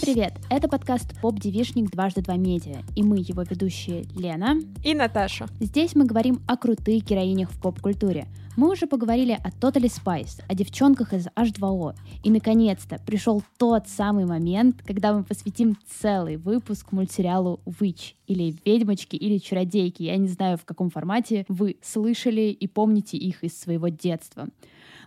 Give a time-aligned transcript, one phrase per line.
[0.00, 0.32] Всем привет!
[0.48, 5.46] Это подкаст «Поп-девишник дважды два медиа», и мы его ведущие Лена и Наташа.
[5.60, 8.26] Здесь мы говорим о крутых героинях в поп-культуре.
[8.56, 11.94] Мы уже поговорили о Totally Spice, о девчонках из H2O.
[12.24, 19.16] И, наконец-то, пришел тот самый момент, когда мы посвятим целый выпуск мультсериалу Witch, или «Ведьмочки»,
[19.16, 20.04] или «Чародейки».
[20.04, 24.48] Я не знаю, в каком формате вы слышали и помните их из своего детства.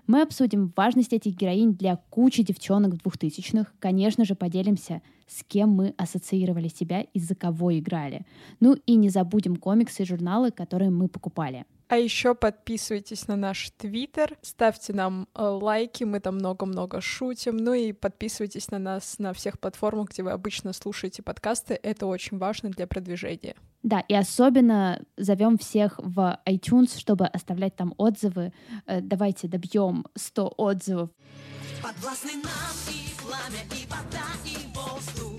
[0.05, 3.73] Мы обсудим важность этих героинь для кучи девчонок двухтысячных.
[3.79, 8.25] Конечно же, поделимся, с кем мы ассоциировали себя и за кого играли.
[8.59, 11.65] Ну и не забудем комиксы и журналы, которые мы покупали.
[11.87, 17.57] А еще подписывайтесь на наш твиттер, ставьте нам э, лайки, мы там много-много шутим.
[17.57, 21.79] Ну и подписывайтесь на нас на всех платформах, где вы обычно слушаете подкасты.
[21.81, 23.55] Это очень важно для продвижения.
[23.83, 28.53] Да, и особенно зовем всех в iTunes, чтобы оставлять там отзывы.
[28.85, 31.09] Э, давайте добьем 100 отзывов.
[31.81, 35.32] Подвластны нам и пламя, и вода, и воздух,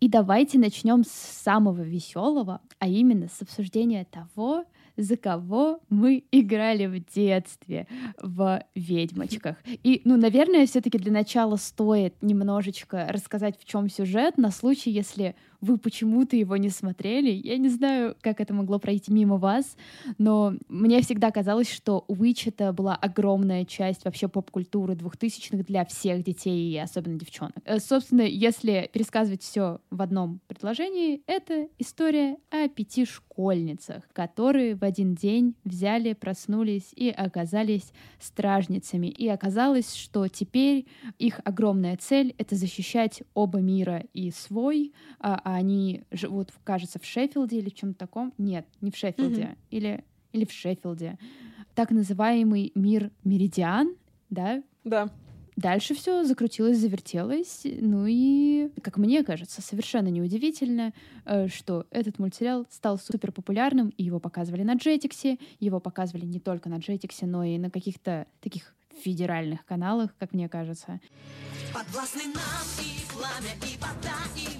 [0.00, 4.64] И давайте начнем с самого веселого, а именно с обсуждения того,
[4.96, 7.86] за кого мы играли в детстве
[8.18, 9.56] в «Ведьмочках».
[9.66, 14.90] И, ну, наверное, все таки для начала стоит немножечко рассказать, в чем сюжет, на случай,
[14.90, 17.30] если вы почему-то его не смотрели.
[17.30, 19.76] Я не знаю, как это могло пройти мимо вас,
[20.18, 26.22] но мне всегда казалось, что Witch— это была огромная часть вообще поп-культуры двухтысячных для всех
[26.22, 27.58] детей и особенно девчонок.
[27.64, 34.82] Э, собственно, если пересказывать все в одном предложении, это история о пяти школьницах, которые в
[34.84, 39.08] один день взяли, проснулись и оказались стражницами.
[39.08, 40.86] И оказалось, что теперь
[41.18, 47.04] их огромная цель— это защищать оба мира и свой, а а они живут, кажется, в
[47.04, 48.32] Шеффилде или в чем-то таком.
[48.38, 49.42] Нет, не в Шеффилде.
[49.42, 49.56] Mm-hmm.
[49.70, 51.18] Или, или в Шеффилде.
[51.74, 53.96] Так называемый мир Меридиан,
[54.28, 54.62] да?
[54.84, 55.08] Да.
[55.56, 57.62] Дальше все закрутилось, завертелось.
[57.64, 60.92] Ну и, как мне кажется, совершенно неудивительно,
[61.24, 66.38] э, что этот мультсериал стал супер популярным, и его показывали на Джетиксе, его показывали не
[66.38, 71.00] только на Джетиксе, но и на каких-то таких федеральных каналах, как мне кажется.
[71.74, 74.59] Подвластны нам и пламя, и вода, и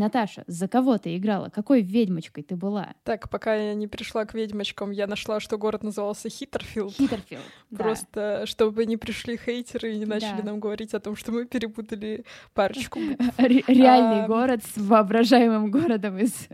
[0.00, 1.50] Наташа, за кого ты играла?
[1.50, 2.94] Какой ведьмочкой ты была?
[3.04, 6.94] Так, пока я не пришла к ведьмочкам, я нашла, что город назывался Хиттерфилд.
[6.94, 7.42] Хиттерфилд,
[7.76, 10.44] Просто, чтобы не пришли хейтеры и не начали да.
[10.44, 12.24] нам говорить о том, что мы перепутали
[12.54, 12.98] парочку.
[13.38, 16.48] Реальный город с воображаемым городом из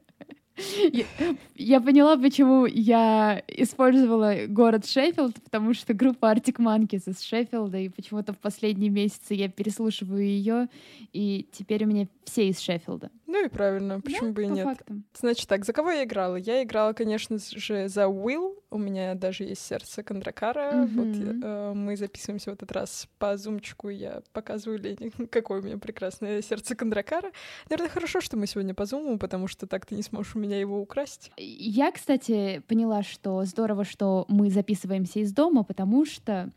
[1.55, 7.89] я, поняла, почему я использовала город Шеффилд, потому что группа Arctic Monkeys из Шеффилда, и
[7.89, 10.69] почему-то в последние месяцы я переслушиваю ее,
[11.13, 13.11] и теперь у меня все из Шеффилда.
[13.27, 14.65] Ну и правильно, почему да, бы и нет.
[14.65, 15.05] Фактам.
[15.19, 16.37] Значит так, за кого я играла?
[16.37, 18.57] Я играла, конечно же, за Уилл.
[18.71, 20.73] У меня даже есть сердце Кондракара.
[20.73, 20.95] Mm-hmm.
[20.95, 25.79] Вот э, мы записываемся в этот раз по зумчику, я показываю Лене, какое у меня
[25.79, 27.33] прекрасное сердце Кондракара.
[27.69, 30.61] Наверное, хорошо, что мы сегодня по зуму, потому что так ты не сможешь у меня
[30.61, 31.33] его украсть.
[31.37, 36.53] Я, кстати, поняла, что здорово, что мы записываемся из дома, потому что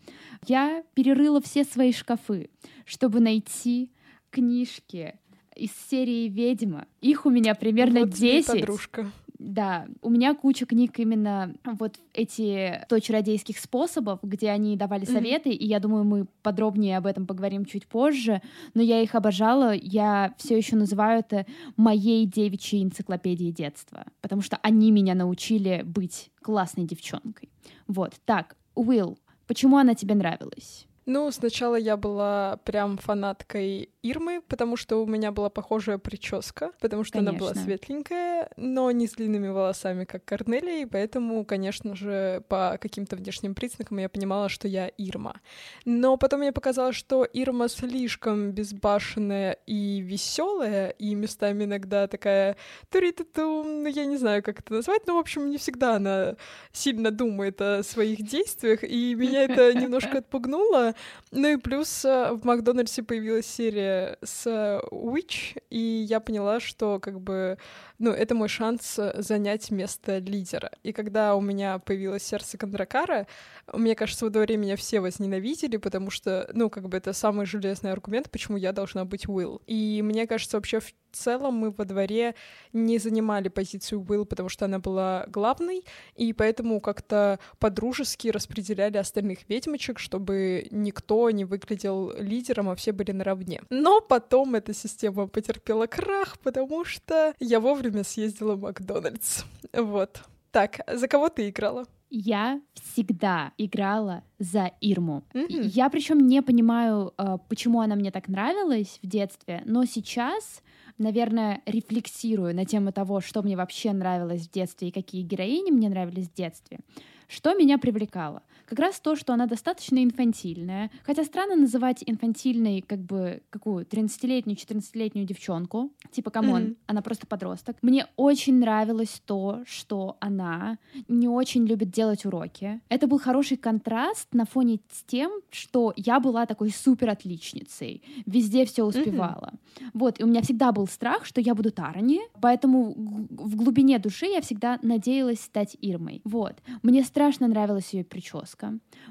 [0.46, 2.50] я перерыла все свои шкафы,
[2.85, 3.91] чтобы найти
[4.29, 5.16] книжки,
[5.55, 6.87] из серии «Ведьма».
[7.01, 8.47] Их у меня примерно вот 10.
[8.47, 9.11] подружка.
[9.39, 15.49] Да, у меня куча книг именно вот эти 100 чародейских способов, где они давали советы,
[15.49, 15.55] mm-hmm.
[15.55, 18.41] и я думаю, мы подробнее об этом поговорим чуть позже,
[18.73, 21.45] но я их обожала, я все еще называю это
[21.77, 27.49] моей девичьей энциклопедией детства, потому что они меня научили быть классной девчонкой.
[27.87, 29.17] Вот, так, Уилл,
[29.47, 30.85] почему она тебе нравилась?
[31.09, 37.03] Ну, сначала я была прям фанаткой Ирмы, потому что у меня была похожая прическа, потому
[37.03, 37.31] что конечно.
[37.31, 42.78] она была светленькая, но не с длинными волосами, как Корнелия, и поэтому, конечно же, по
[42.80, 45.42] каким-то внешним признакам я понимала, что я Ирма.
[45.84, 52.56] Но потом мне показалось, что Ирма слишком безбашенная и веселая, и местами иногда такая
[52.91, 56.35] туритату, ну, я не знаю, как это назвать, но, в общем, не всегда она
[56.72, 60.94] сильно думает о своих действиях, и меня это немножко отпугнуло.
[61.31, 64.47] Ну и плюс э, в Макдональдсе появилась серия с
[64.91, 67.57] Witch, и я поняла, что как бы,
[67.99, 70.72] ну, это мой шанс занять место лидера.
[70.84, 73.28] И когда у меня появилось сердце Кондракара,
[73.72, 77.91] мне кажется, в дворе меня все возненавидели, потому что, ну, как бы это самый железный
[77.91, 79.61] аргумент, почему я должна быть Уилл.
[79.67, 82.35] И мне кажется, вообще в целом мы во дворе
[82.73, 85.84] не занимали позицию Уилл, потому что она была главной,
[86.16, 93.11] и поэтому как-то подружески распределяли остальных ведьмочек, чтобы никто не выглядел лидером, а все были
[93.11, 93.61] наравне.
[93.70, 99.44] Но потом эта система потерпела крах, потому что я вовремя съездила в Макдональдс.
[99.73, 100.22] Вот.
[100.52, 101.85] Так, за кого ты играла?
[102.09, 105.23] Я всегда играла за Ирму.
[105.34, 105.62] Mm-hmm.
[105.62, 110.64] Я причем не понимаю, э, почему она мне так нравилась в детстве, но сейчас,
[110.99, 115.90] наверное, рефлексирую на тему того, что мне вообще нравилось в детстве и какие героини мне
[115.90, 116.79] нравились в детстве.
[117.28, 118.43] Что меня привлекало?
[118.69, 120.91] Как раз то, что она достаточно инфантильная.
[121.03, 125.91] Хотя странно называть инфантильной как бы какую 13-летнюю, 14-летнюю девчонку.
[126.11, 126.77] Типа, come on, mm-hmm.
[126.87, 127.77] она просто подросток.
[127.81, 130.77] Мне очень нравилось то, что она
[131.07, 132.81] не очень любит делать уроки.
[132.89, 138.03] Это был хороший контраст на фоне с тем, что я была такой супер отличницей.
[138.25, 139.53] Везде все успевала.
[139.53, 139.89] Mm-hmm.
[139.93, 142.93] Вот, и у меня всегда был страх, что я буду Тарани, поэтому
[143.29, 146.21] в глубине души я всегда надеялась стать Ирмой.
[146.23, 146.55] Вот.
[146.83, 148.59] Мне страшно страшно нравилась ее прическа.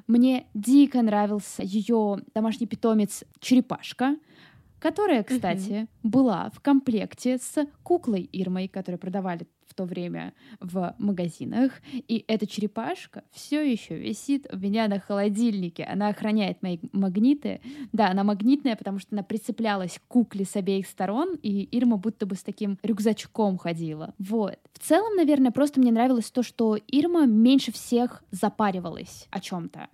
[0.06, 4.17] Мне дико нравился ее домашний питомец черепашка,
[4.79, 5.89] которая, кстати, mm-hmm.
[6.03, 11.73] была в комплекте с куклой Ирмой, которую продавали в то время в магазинах.
[11.93, 15.85] И эта черепашка все еще висит у меня на холодильнике.
[15.85, 17.61] Она охраняет мои магниты.
[17.93, 22.26] Да, она магнитная, потому что она прицеплялась к кукле с обеих сторон, и Ирма будто
[22.26, 24.15] бы с таким рюкзачком ходила.
[24.19, 24.59] Вот.
[24.73, 29.88] В целом, наверное, просто мне нравилось то, что Ирма меньше всех запаривалась о чем-то.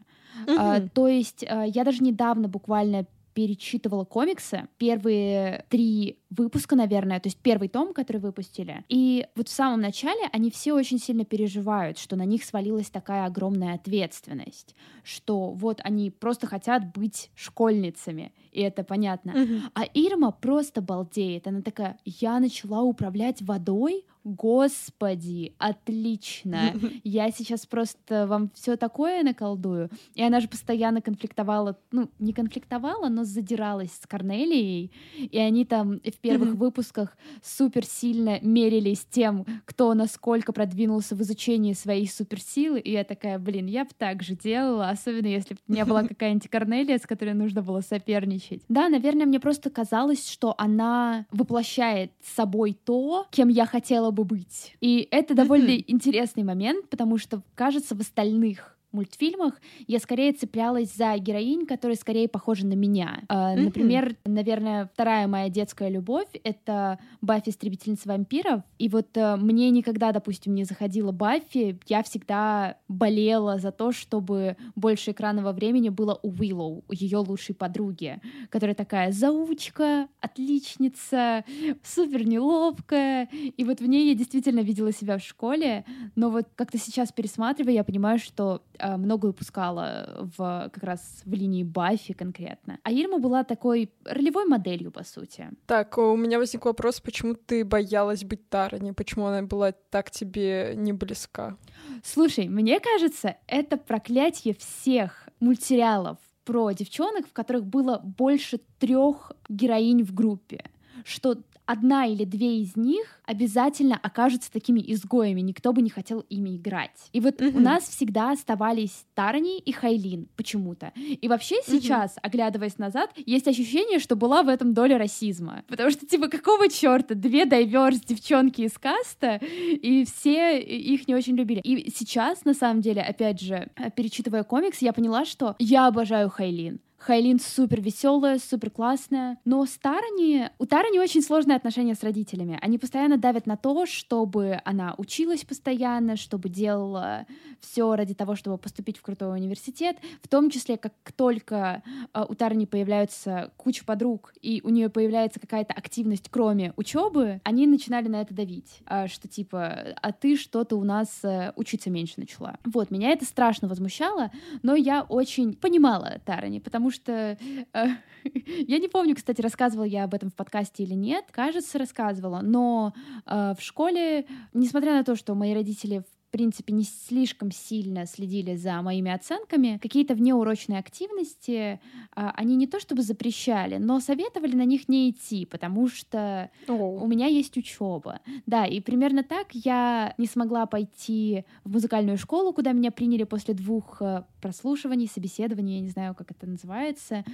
[0.47, 0.56] Mm-hmm.
[0.59, 7.29] А, то есть а, я даже недавно буквально перечитывала комиксы, первые три выпуска, наверное, то
[7.29, 8.85] есть первый том, который выпустили.
[8.89, 13.27] И вот в самом начале они все очень сильно переживают, что на них свалилась такая
[13.27, 19.33] огромная ответственность, что вот они просто хотят быть школьницами, и это понятно.
[19.33, 19.61] Mm-hmm.
[19.75, 21.47] А Ирма просто балдеет.
[21.47, 26.73] Она такая, я начала управлять водой, Господи, отлично.
[27.05, 29.91] Я сейчас просто вам все такое наколдую.
[30.15, 34.91] И она же постоянно конфликтовала, ну, не конфликтовала, но задиралась с Корнелией.
[35.19, 41.75] И они там в первых выпусках супер сильно мерились тем, кто насколько продвинулся в изучении
[41.75, 42.81] своей суперсилы.
[42.81, 46.03] И я такая, блин, я бы так же делала, особенно если бы у меня была
[46.09, 48.62] какая-нибудь Корнелия, с которой нужно было соперничать.
[48.71, 54.75] Да, наверное, мне просто казалось, что она воплощает собой то, кем я хотела бы быть.
[54.81, 61.17] И это довольно интересный момент, потому что, кажется, в остальных мультфильмах я скорее цеплялась за
[61.19, 63.23] героинь, которые скорее похожи на меня.
[63.29, 63.56] Mm-hmm.
[63.56, 68.62] Например, наверное, вторая моя детская любовь— это Баффи Истребительница вампиров.
[68.79, 74.56] И вот э, мне никогда, допустим, не заходила Баффи, я всегда болела за то, чтобы
[74.76, 78.20] больше экранного времени было у Уиллоу, ее лучшей подруги,
[78.50, 81.44] которая такая заучка, отличница,
[81.82, 83.29] супер неловкая.
[83.32, 87.75] И вот в ней я действительно видела себя в школе, но вот как-то сейчас пересматривая,
[87.75, 92.79] я понимаю, что Э, много выпускала в, как раз в линии Баффи конкретно.
[92.83, 95.49] А Ирма была такой ролевой моделью, по сути.
[95.67, 98.93] Так, у меня возник вопрос, почему ты боялась быть Тарани?
[98.93, 101.57] Почему она была так тебе не близка?
[102.03, 110.03] Слушай, мне кажется, это проклятие всех мультсериалов про девчонок, в которых было больше трех героинь
[110.03, 110.63] в группе
[111.05, 116.56] что одна или две из них обязательно окажутся такими изгоями, никто бы не хотел ими
[116.56, 117.08] играть.
[117.12, 117.56] И вот mm-hmm.
[117.56, 120.93] у нас всегда оставались Тарни и Хайлин почему-то.
[120.96, 122.20] И вообще сейчас, mm-hmm.
[122.22, 125.64] оглядываясь назад, есть ощущение, что была в этом доля расизма.
[125.69, 127.14] Потому что, типа, какого черта?
[127.14, 131.61] Две дайверс девчонки из каста, и все их не очень любили.
[131.61, 136.80] И сейчас, на самом деле, опять же, перечитывая комикс, я поняла, что я обожаю Хайлин.
[137.04, 139.38] Хайлин супер веселая, супер классная.
[139.44, 140.49] Но с Тарани...
[140.58, 142.58] У Тарани очень сложные отношения с родителями.
[142.62, 147.26] Они постоянно давят на то, чтобы она училась постоянно, чтобы делала
[147.61, 149.99] все ради того, чтобы поступить в крутой университет.
[150.23, 151.82] В том числе, как только
[152.14, 157.66] э, у Тарани появляются куча подруг, и у нее появляется какая-то активность, кроме учебы, они
[157.66, 158.78] начинали на это давить.
[158.88, 162.56] Э, что типа, а ты что-то у нас э, учиться меньше начала.
[162.64, 164.30] Вот, меня это страшно возмущало,
[164.62, 167.37] но я очень понимала Тарани, потому что э,
[168.25, 171.25] я не помню, кстати, рассказывала я об этом в подкасте или нет.
[171.31, 172.41] Кажется, рассказывала.
[172.43, 172.95] Но
[173.27, 178.83] э, в школе, несмотря на то, что мои родители принципе, не слишком сильно следили за
[178.83, 181.79] моими оценками, какие-то внеурочные активности
[182.17, 187.00] а, они не то чтобы запрещали, но советовали на них не идти, потому что oh.
[187.00, 188.19] у меня есть учеба.
[188.47, 193.55] Да, и примерно так я не смогла пойти в музыкальную школу, куда меня приняли после
[193.55, 197.25] двух э, прослушиваний, собеседований, я не знаю, как это называется,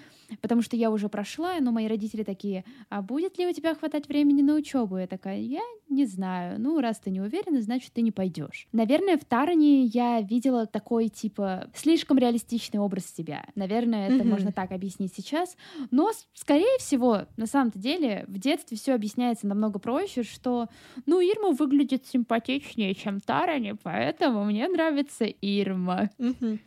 [0.43, 4.09] потому что я уже прошла, но мои родители такие, а будет ли у тебя хватать
[4.09, 4.99] времени на учебу?
[4.99, 6.61] Я такая, я не знаю.
[6.61, 11.07] Ну, раз ты не уверена, значит, ты не пойдешь Наверное, в Тароне я видела такой,
[11.07, 13.45] типа, слишком реалистичный образ себя.
[13.55, 14.29] Наверное, это mm-hmm.
[14.29, 15.57] можно так объяснить сейчас.
[15.93, 20.67] Но, скорее всего, на самом-то деле, в детстве все объясняется намного проще, что,
[21.07, 26.11] ну, Ирма выглядит симпатичнее, чем Тароне, поэтому мне нравится Ирма.
[26.19, 26.59] Mm-hmm.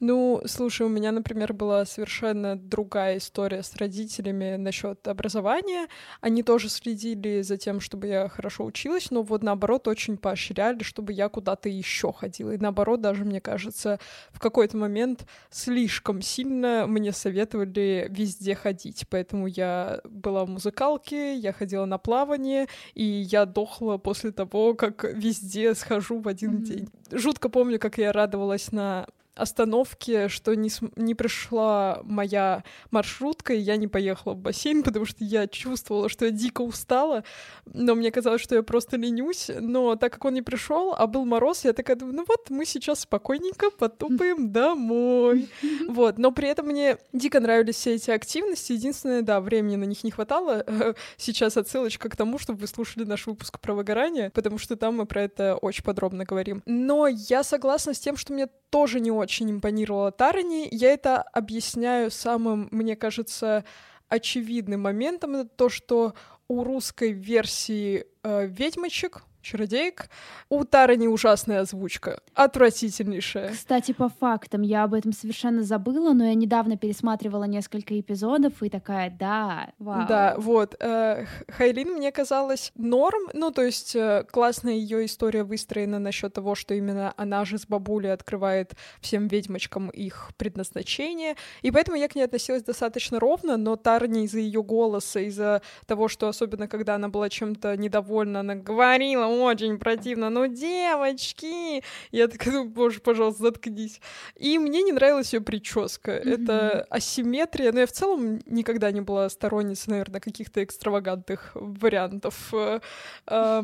[0.00, 5.86] Ну, слушай, у меня, например, была совершенно другая история с родителями насчет образования.
[6.20, 11.12] Они тоже следили за тем, чтобы я хорошо училась, но вот наоборот очень поощряли, чтобы
[11.12, 12.50] я куда-то еще ходила.
[12.50, 14.00] И наоборот, даже, мне кажется,
[14.32, 19.06] в какой-то момент слишком сильно мне советовали везде ходить.
[19.08, 25.04] Поэтому я была в музыкалке, я ходила на плавание, и я дохла после того, как
[25.04, 26.62] везде схожу в один mm-hmm.
[26.62, 26.88] день.
[27.12, 33.76] Жутко помню, как я радовалась на остановке, что не, не пришла моя маршрутка, и я
[33.76, 37.24] не поехала в бассейн, потому что я чувствовала, что я дико устала,
[37.66, 41.24] но мне казалось, что я просто ленюсь, но так как он не пришел, а был
[41.24, 45.48] мороз, я такая думаю, ну вот, мы сейчас спокойненько потупаем домой.
[45.88, 50.02] Вот, но при этом мне дико нравились все эти активности, единственное, да, времени на них
[50.04, 50.64] не хватало.
[51.16, 55.06] Сейчас отсылочка к тому, чтобы вы слушали наш выпуск про выгорание, потому что там мы
[55.06, 56.62] про это очень подробно говорим.
[56.66, 60.68] Но я согласна с тем, что мне тоже не очень импонировала Тарани.
[60.70, 63.64] Я это объясняю самым, мне кажется,
[64.08, 65.34] очевидным моментом.
[65.34, 66.14] Это то, что
[66.48, 70.08] у русской версии э, «Ведьмочек» чародеек.
[70.48, 73.52] У Тарани ужасная озвучка, отвратительнейшая.
[73.52, 78.68] Кстати, по фактам, я об этом совершенно забыла, но я недавно пересматривала несколько эпизодов и
[78.68, 80.06] такая, да, вау.
[80.08, 80.74] Да, вот.
[80.80, 86.54] Э, Хайлин мне казалось норм, ну, то есть э, классная ее история выстроена насчет того,
[86.54, 92.14] что именно она же с бабулей открывает всем ведьмочкам их предназначение, и поэтому я к
[92.14, 97.08] ней относилась достаточно ровно, но Тарни из-за ее голоса, из-за того, что особенно когда она
[97.08, 100.30] была чем-то недовольна, она говорила очень противно.
[100.30, 101.82] Ну, девочки!
[102.12, 104.00] Я такая, ну, боже, пожалуйста, заткнись.
[104.36, 106.12] И мне не нравилась ее прическа.
[106.12, 106.42] Mm-hmm.
[106.42, 107.72] Это асимметрия.
[107.72, 112.80] Но я в целом никогда не была сторонницей, наверное, каких-то экстравагантных вариантов э,
[113.26, 113.62] э,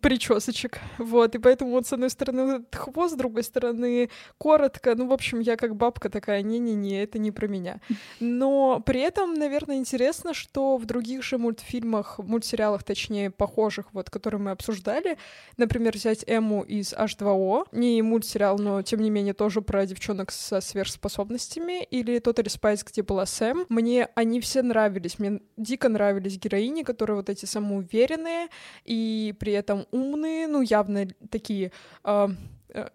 [0.00, 0.78] причесочек.
[0.98, 1.34] Вот.
[1.34, 4.94] И поэтому вот с одной стороны хвост, с другой стороны коротко.
[4.94, 7.80] Ну, в общем, я как бабка такая, не-не-не, это не про меня.
[8.20, 14.40] Но при этом, наверное, интересно, что в других же мультфильмах, мультсериалах, точнее, похожих, вот, которые
[14.40, 15.18] мы обсуждали, обсуждали.
[15.56, 20.60] Например, взять Эму из H2O, не мультсериал, но тем не менее тоже про девчонок со
[20.60, 23.66] сверхспособностями, или Totally Spice, где была Сэм.
[23.68, 28.48] Мне они все нравились, мне дико нравились героини, которые вот эти самоуверенные
[28.84, 31.72] и при этом умные, ну явно такие...
[32.04, 32.28] Э,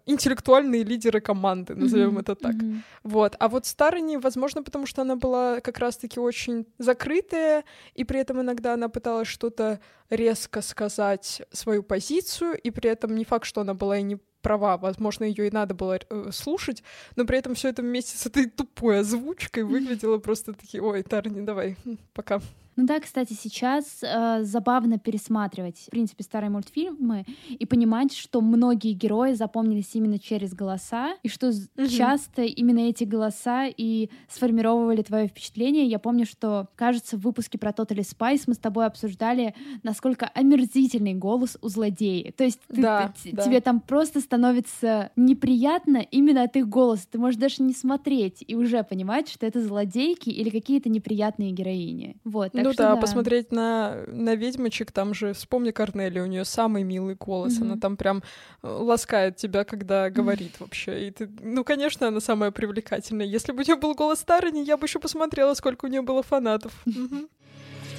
[0.06, 2.20] интеллектуальные лидеры команды, назовем mm-hmm.
[2.20, 2.54] это так.
[2.54, 2.80] Mm-hmm.
[3.02, 3.36] Вот.
[3.38, 7.64] А вот Старани, возможно, потому что она была как раз-таки очень закрытая,
[7.94, 13.24] и при этом иногда она пыталась что-то резко сказать свою позицию, и при этом не
[13.24, 16.82] факт, что она была и не права, возможно, ее и надо было э, слушать,
[17.16, 21.40] но при этом все это вместе с этой тупой озвучкой выглядело просто такие, ой, Тарни,
[21.40, 21.76] давай,
[22.12, 22.40] пока.
[22.76, 28.92] Ну да, кстати, сейчас э, забавно пересматривать, в принципе, старые мультфильмы и понимать, что многие
[28.92, 31.86] герои запомнились именно через голоса, и что угу.
[31.86, 35.86] часто именно эти голоса и сформировали твое впечатление.
[35.86, 41.14] Я помню, что, кажется, в выпуске про Totally Spice мы с тобой обсуждали, насколько омерзительный
[41.14, 42.32] голос у злодея.
[42.32, 43.42] То есть ты, да, ты, да.
[43.42, 47.06] тебе там просто становится неприятно именно от их голоса.
[47.10, 52.16] Ты можешь даже не смотреть и уже понимать, что это злодейки или какие-то неприятные героини.
[52.24, 52.52] Вот.
[52.52, 56.82] Так ну да, да, посмотреть на, на ведьмочек, там же, вспомни Корнели, у нее самый
[56.82, 57.62] милый голос, mm-hmm.
[57.62, 58.22] она там прям
[58.62, 60.60] э, ласкает тебя, когда говорит mm-hmm.
[60.60, 61.08] вообще.
[61.08, 63.26] И ты, ну, конечно, она самая привлекательная.
[63.26, 66.22] Если бы у нее был голос Тарани, я бы еще посмотрела, сколько у нее было
[66.22, 66.72] фанатов.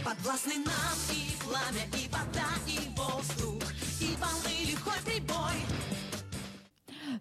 [0.04, 3.55] Подвластный нам и пламя, и вода, и воздух,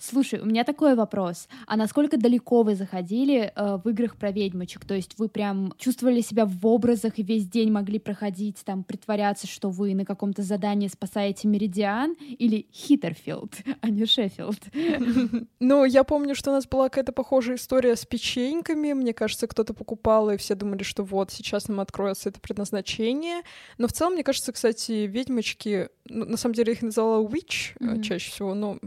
[0.06, 1.48] Слушай, у меня такой вопрос.
[1.66, 4.84] А насколько далеко вы заходили э, в играх про ведьмочек?
[4.84, 9.46] То есть вы прям чувствовали себя в образах и весь день могли проходить, там, притворяться,
[9.46, 14.60] что вы на каком-то задании спасаете Меридиан или Хиттерфилд, а не Шеффилд?
[15.60, 18.92] Ну, я помню, что у нас была какая-то похожая история с печеньками.
[18.92, 23.42] Мне кажется, кто-то покупал, и все думали, что вот, сейчас нам откроется это предназначение.
[23.78, 28.02] Но в целом, мне кажется, кстати, ведьмочки, ну, на самом деле их называла Witch mm-hmm.
[28.02, 28.78] чаще всего, но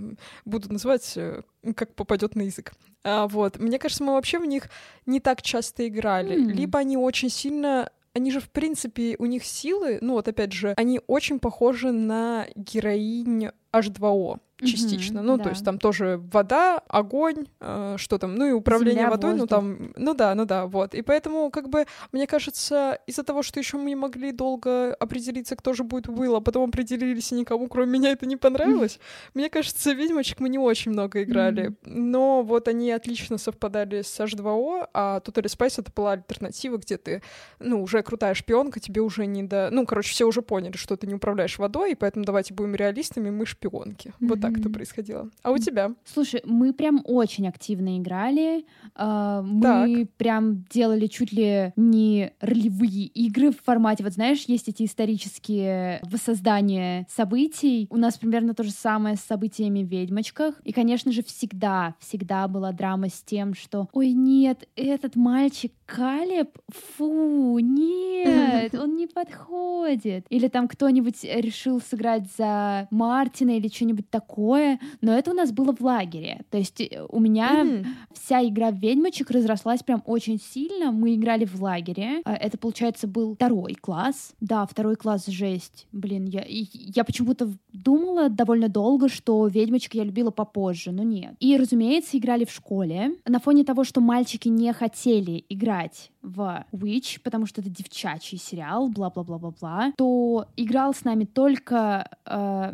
[0.46, 2.74] буду называть сказать, э, как попадет на язык.
[3.04, 3.58] А, вот.
[3.58, 4.70] Мне кажется, мы вообще в них
[5.06, 6.36] не так часто играли.
[6.38, 6.54] Mm.
[6.54, 10.74] Либо они очень сильно они же, в принципе, у них силы, ну вот опять же,
[10.76, 14.40] они очень похожи на героинь H2O.
[14.66, 15.20] Частично.
[15.20, 15.44] Mm-hmm, ну, да.
[15.44, 19.50] то есть там тоже вода, огонь, э, что там, ну и управление Земля, водой, воздух.
[19.50, 20.96] ну там, ну да, ну да, вот.
[20.96, 25.56] И поэтому, как бы, мне кажется, из-за того, что еще мы не могли долго определиться,
[25.56, 29.32] кто же будет Уилл, а потом определились, и никому, кроме меня, это не понравилось, mm-hmm.
[29.36, 31.68] мне кажется, ведьмочек мы не очень много играли.
[31.68, 31.76] Mm-hmm.
[31.86, 37.22] Но вот они отлично совпадали с H2O, а Total Spice это была альтернатива, где ты,
[37.60, 39.70] ну, уже крутая шпионка, тебе уже не до...
[39.72, 43.30] Ну, короче, все уже поняли, что ты не управляешь водой, и поэтому давайте будем реалистами,
[43.30, 44.08] мы шпионки.
[44.08, 44.28] Mm-hmm.
[44.28, 45.30] Вот так это происходило.
[45.44, 45.94] А у тебя?
[46.06, 48.66] Слушай, мы прям очень активно играли.
[48.96, 50.10] А, мы так.
[50.18, 57.08] прям делали чуть ли не ролевые игры в формате, вот знаешь, есть эти исторические воссоздания
[57.10, 57.88] событий.
[57.90, 60.60] У нас примерно то же самое с событиями в «Ведьмочках».
[60.64, 66.50] И, конечно же, всегда, всегда была драма с тем, что «Ой, нет, этот мальчик Калеб,
[66.68, 70.26] фу, нет, он не подходит».
[70.30, 75.74] Или там кто-нибудь решил сыграть за Мартина или что-нибудь такое, но это у нас было
[75.74, 76.42] в лагере.
[76.52, 77.86] То есть э, у меня mm-hmm.
[78.14, 80.92] вся игра в ведьмочек разрослась прям очень сильно.
[80.92, 82.22] Мы играли в лагере.
[82.26, 84.34] А, это, получается, был второй класс.
[84.42, 85.88] Да, второй класс жесть.
[85.94, 87.50] Блин, я, я почему-то
[87.88, 91.36] думала довольно долго, что ведьмочек я любила попозже, но нет.
[91.40, 93.14] И, разумеется, играли в школе.
[93.26, 98.90] На фоне того, что мальчики не хотели играть в Witch, потому что это девчачий сериал,
[98.90, 102.10] бла-бла-бла-бла-бла, то играл с нами только...
[102.26, 102.74] Э,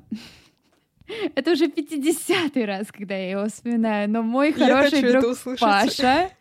[1.35, 6.31] это уже 50-й раз, когда я его вспоминаю, но мой хороший друг Паша.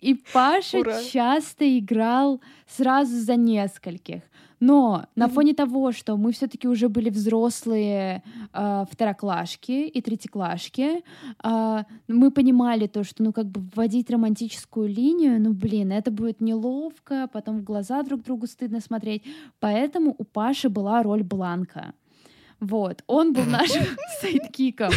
[0.00, 1.02] И Паша Ура.
[1.02, 4.22] часто играл сразу за нескольких.
[4.60, 11.02] Но на фоне того, что мы все-таки уже были взрослые э, второклашки и третьеклашки,
[11.42, 16.42] э, мы понимали то, что ну как бы вводить романтическую линию, ну блин, это будет
[16.42, 19.24] неловко, потом в глаза друг другу стыдно смотреть.
[19.60, 21.94] Поэтому у Паши была роль Бланка.
[22.60, 23.82] Вот, он был нашим
[24.20, 24.92] сайдкиком.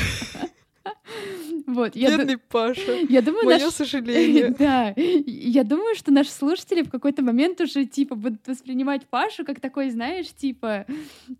[1.66, 2.42] Вот, я Бедный ду...
[2.50, 2.94] Паша.
[3.10, 3.74] Я думаю, Мое наш...
[3.74, 4.50] сожаление.
[4.60, 4.94] да.
[4.96, 9.90] Я думаю, что наши слушатели в какой-то момент уже, типа, будут воспринимать Пашу как такой,
[9.90, 10.86] знаешь, типа,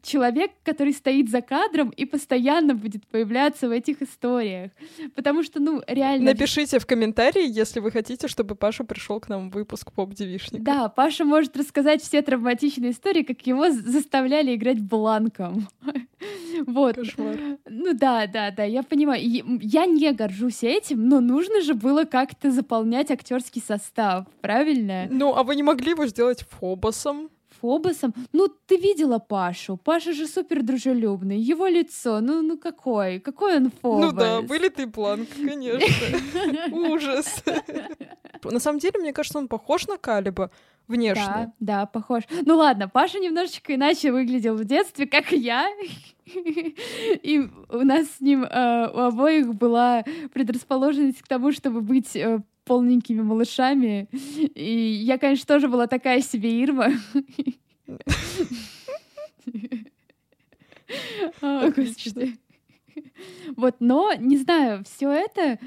[0.02, 4.72] человек, который стоит за кадром и постоянно будет появляться в этих историях.
[5.16, 6.32] Потому что, ну, реально...
[6.32, 10.64] Напишите в комментарии, если вы хотите, чтобы Паша пришел к нам в выпуск поп-девишника.
[10.64, 15.68] Да, Паша может рассказать все травматичные истории, как его заставляли играть бланком.
[16.68, 16.96] Вот.
[16.96, 17.36] Кошмар.
[17.68, 19.22] Ну да, да, да, я понимаю.
[19.62, 25.08] Я не горжусь этим, но нужно же было как-то заполнять актерский состав, правильно?
[25.10, 27.30] Ну, а вы не могли его сделать Фобосом?
[27.62, 28.14] Фобосом.
[28.34, 29.78] Ну, ты видела Пашу.
[29.78, 31.40] Паша же супер дружелюбный.
[31.40, 33.20] Его лицо, ну, ну какой?
[33.20, 34.06] Какой он Фобос?
[34.06, 36.18] Ну да, вылитый план, конечно.
[36.72, 37.44] Ужас.
[38.44, 40.52] На самом деле, мне кажется, он похож на Калиба
[40.88, 41.24] внешне.
[41.26, 42.24] Да, да, похож.
[42.46, 45.68] Ну ладно, Паша немножечко иначе выглядел в детстве, как я.
[46.26, 52.40] И у нас с ним э, у обоих была предрасположенность к тому, чтобы быть э,
[52.66, 54.08] полненькими малышами.
[54.12, 56.92] И я, конечно, тоже была такая себе Ирма.
[61.42, 62.38] О, господи.
[63.56, 65.60] Вот, но, не знаю, все это...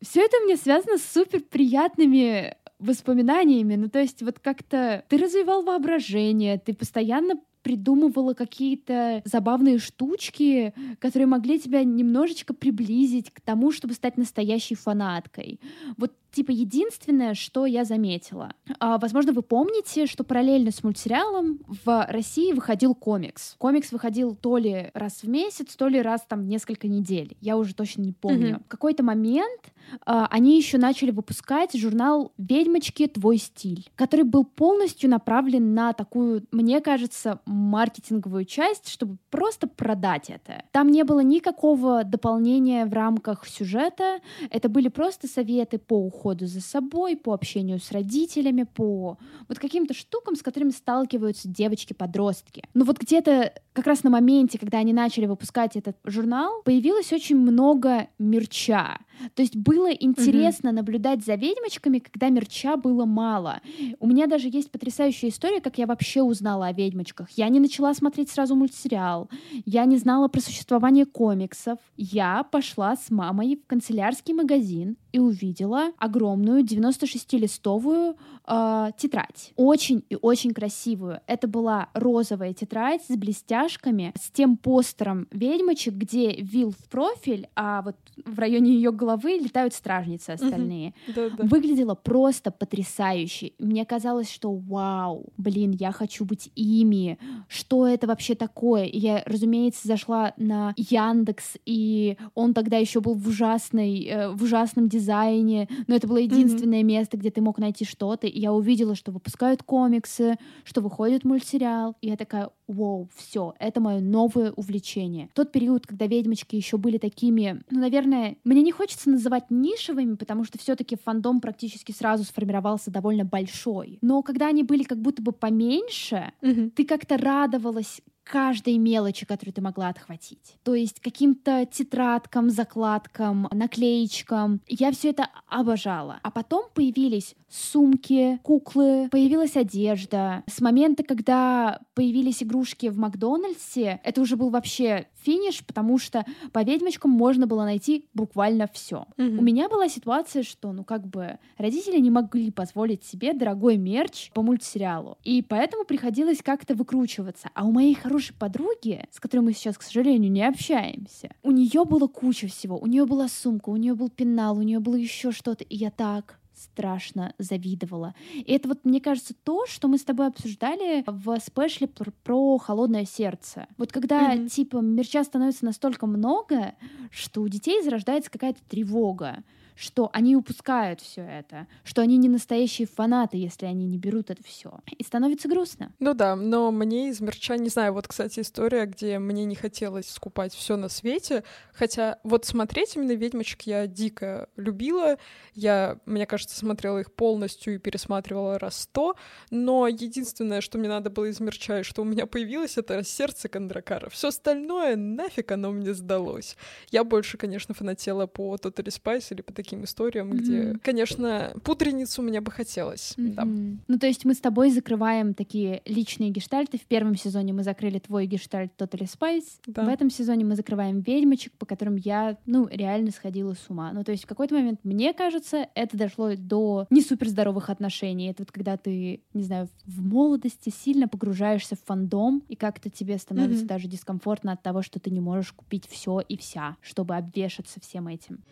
[0.00, 3.76] Все это мне связано с супер приятными воспоминаниями.
[3.76, 11.26] Ну, то есть вот как-то ты развивал воображение, ты постоянно придумывала какие-то забавные штучки, которые
[11.26, 15.60] могли тебя немножечко приблизить к тому, чтобы стать настоящей фанаткой.
[15.96, 18.52] Вот типа единственное, что я заметила.
[18.80, 23.54] А, возможно, вы помните, что параллельно с мультсериалом в России выходил комикс.
[23.58, 27.36] Комикс выходил то ли раз в месяц, то ли раз там несколько недель.
[27.40, 28.56] Я уже точно не помню.
[28.56, 28.64] Mm-hmm.
[28.64, 29.72] В какой-то момент
[30.04, 33.06] а, они еще начали выпускать журнал «Ведьмочки.
[33.06, 40.30] Твой стиль», который был полностью направлен на такую, мне кажется, маркетинговую часть, чтобы просто продать
[40.30, 40.64] это.
[40.72, 44.18] Там не было никакого дополнения в рамках сюжета.
[44.50, 49.58] Это были просто советы по уходу уходу за собой, по общению с родителями, по вот
[49.58, 52.64] каким-то штукам, с которыми сталкиваются девочки-подростки.
[52.72, 57.36] Ну вот где-то как раз на моменте, когда они начали выпускать этот журнал, появилось очень
[57.36, 58.98] много мерча.
[59.34, 63.60] То есть было интересно mm наблюдать за ведьмочками, когда мерча было мало.
[64.00, 67.30] У меня даже есть потрясающая история, как я вообще узнала о ведьмочках.
[67.30, 69.28] Я не начала смотреть сразу мультсериал,
[69.64, 71.78] я не знала про существование комиксов.
[71.96, 79.52] Я пошла с мамой в канцелярский магазин и увидела огромную 96-листовую э, тетрадь.
[79.56, 81.20] Очень и очень красивую.
[81.26, 87.48] Это была розовая тетрадь с блестящей полнометражками с тем постером ведьмочек, где Вил в профиль,
[87.56, 90.94] а вот в районе ее головы летают стражницы остальные.
[91.38, 93.52] Выглядело просто потрясающе.
[93.58, 97.18] Мне казалось, что вау, блин, я хочу быть ими.
[97.48, 98.84] Что это вообще такое?
[98.84, 104.42] И я, разумеется, зашла на Яндекс, и он тогда еще был в ужасной, э, в
[104.42, 106.84] ужасном дизайне, но это было единственное mm-hmm.
[106.84, 108.26] место, где ты мог найти что-то.
[108.26, 111.96] И я увидела, что выпускают комиксы, что выходит мультсериал.
[112.00, 115.28] И я такая, вау, все, это мое новое увлечение.
[115.34, 120.44] Тот период, когда ведьмочки еще были такими, ну, наверное, мне не хочется называть нишевыми, потому
[120.44, 123.98] что все-таки фандом практически сразу сформировался довольно большой.
[124.00, 126.70] Но когда они были как будто бы поменьше, mm-hmm.
[126.70, 130.56] ты как-то радовалась каждой мелочи, которую ты могла отхватить.
[130.64, 134.60] То есть каким-то тетрадкам, закладкам, наклеечкам.
[134.66, 136.18] Я все это обожала.
[136.22, 140.42] А потом появились сумки, куклы, появилась одежда.
[140.46, 146.62] С момента, когда появились игрушки в Макдональдсе, это уже был вообще финиш, потому что по
[146.62, 149.06] ведьмочкам можно было найти буквально все.
[149.16, 149.38] Mm-hmm.
[149.38, 154.30] У меня была ситуация, что, ну, как бы, родители не могли позволить себе дорогой мерч
[154.32, 155.18] по мультсериалу.
[155.24, 157.48] И поэтому приходилось как-то выкручиваться.
[157.54, 161.84] А у моей хорошей подруги, с которой мы сейчас, к сожалению, не общаемся, у нее
[161.84, 162.78] было куча всего.
[162.78, 165.64] У нее была сумка, у нее был пенал, у нее было еще что-то.
[165.64, 168.14] И я так страшно завидовала.
[168.34, 172.58] И это вот, мне кажется, то, что мы с тобой обсуждали в спешле про, про
[172.58, 173.66] холодное сердце.
[173.76, 174.48] Вот когда, mm-hmm.
[174.48, 176.74] типа, мерча становится настолько много,
[177.10, 179.42] что у детей зарождается какая-то тревога
[179.76, 184.42] что они упускают все это, что они не настоящие фанаты, если они не берут это
[184.42, 184.80] все.
[184.96, 185.92] И становится грустно.
[185.98, 190.08] Ну да, но мне из мерча, не знаю, вот, кстати, история, где мне не хотелось
[190.10, 195.18] скупать все на свете, хотя вот смотреть именно ведьмочек я дико любила,
[195.54, 199.16] я, мне кажется, смотрела их полностью и пересматривала раз сто,
[199.50, 203.48] но единственное, что мне надо было из мерча, и что у меня появилось, это сердце
[203.48, 204.08] Кондракара.
[204.08, 206.56] Все остальное нафиг оно мне сдалось.
[206.90, 210.38] Я больше, конечно, фанатела по Totally Spice или по таким историям, mm-hmm.
[210.38, 213.14] где, конечно, пудреницу мне бы хотелось.
[213.16, 213.34] Mm-hmm.
[213.34, 213.44] Да.
[213.88, 216.78] Ну, то есть мы с тобой закрываем такие личные гештальты.
[216.78, 219.60] В первом сезоне мы закрыли твой гештальт Totally Spice.
[219.66, 219.84] Да.
[219.84, 223.92] В этом сезоне мы закрываем ведьмочек, по которым я, ну, реально сходила с ума.
[223.92, 228.30] Ну, то есть в какой-то момент, мне кажется, это дошло до не суперздоровых отношений.
[228.30, 233.18] Это вот когда ты, не знаю, в молодости сильно погружаешься в фандом, и как-то тебе
[233.18, 233.68] становится mm-hmm.
[233.68, 238.08] даже дискомфортно от того, что ты не можешь купить все и вся, чтобы обвешаться всем
[238.08, 238.42] этим.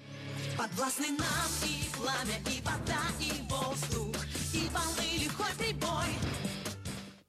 [1.02, 4.16] Подвластны нам и пламя, и вода, и воздух,
[4.54, 6.06] и волны лихой прибой.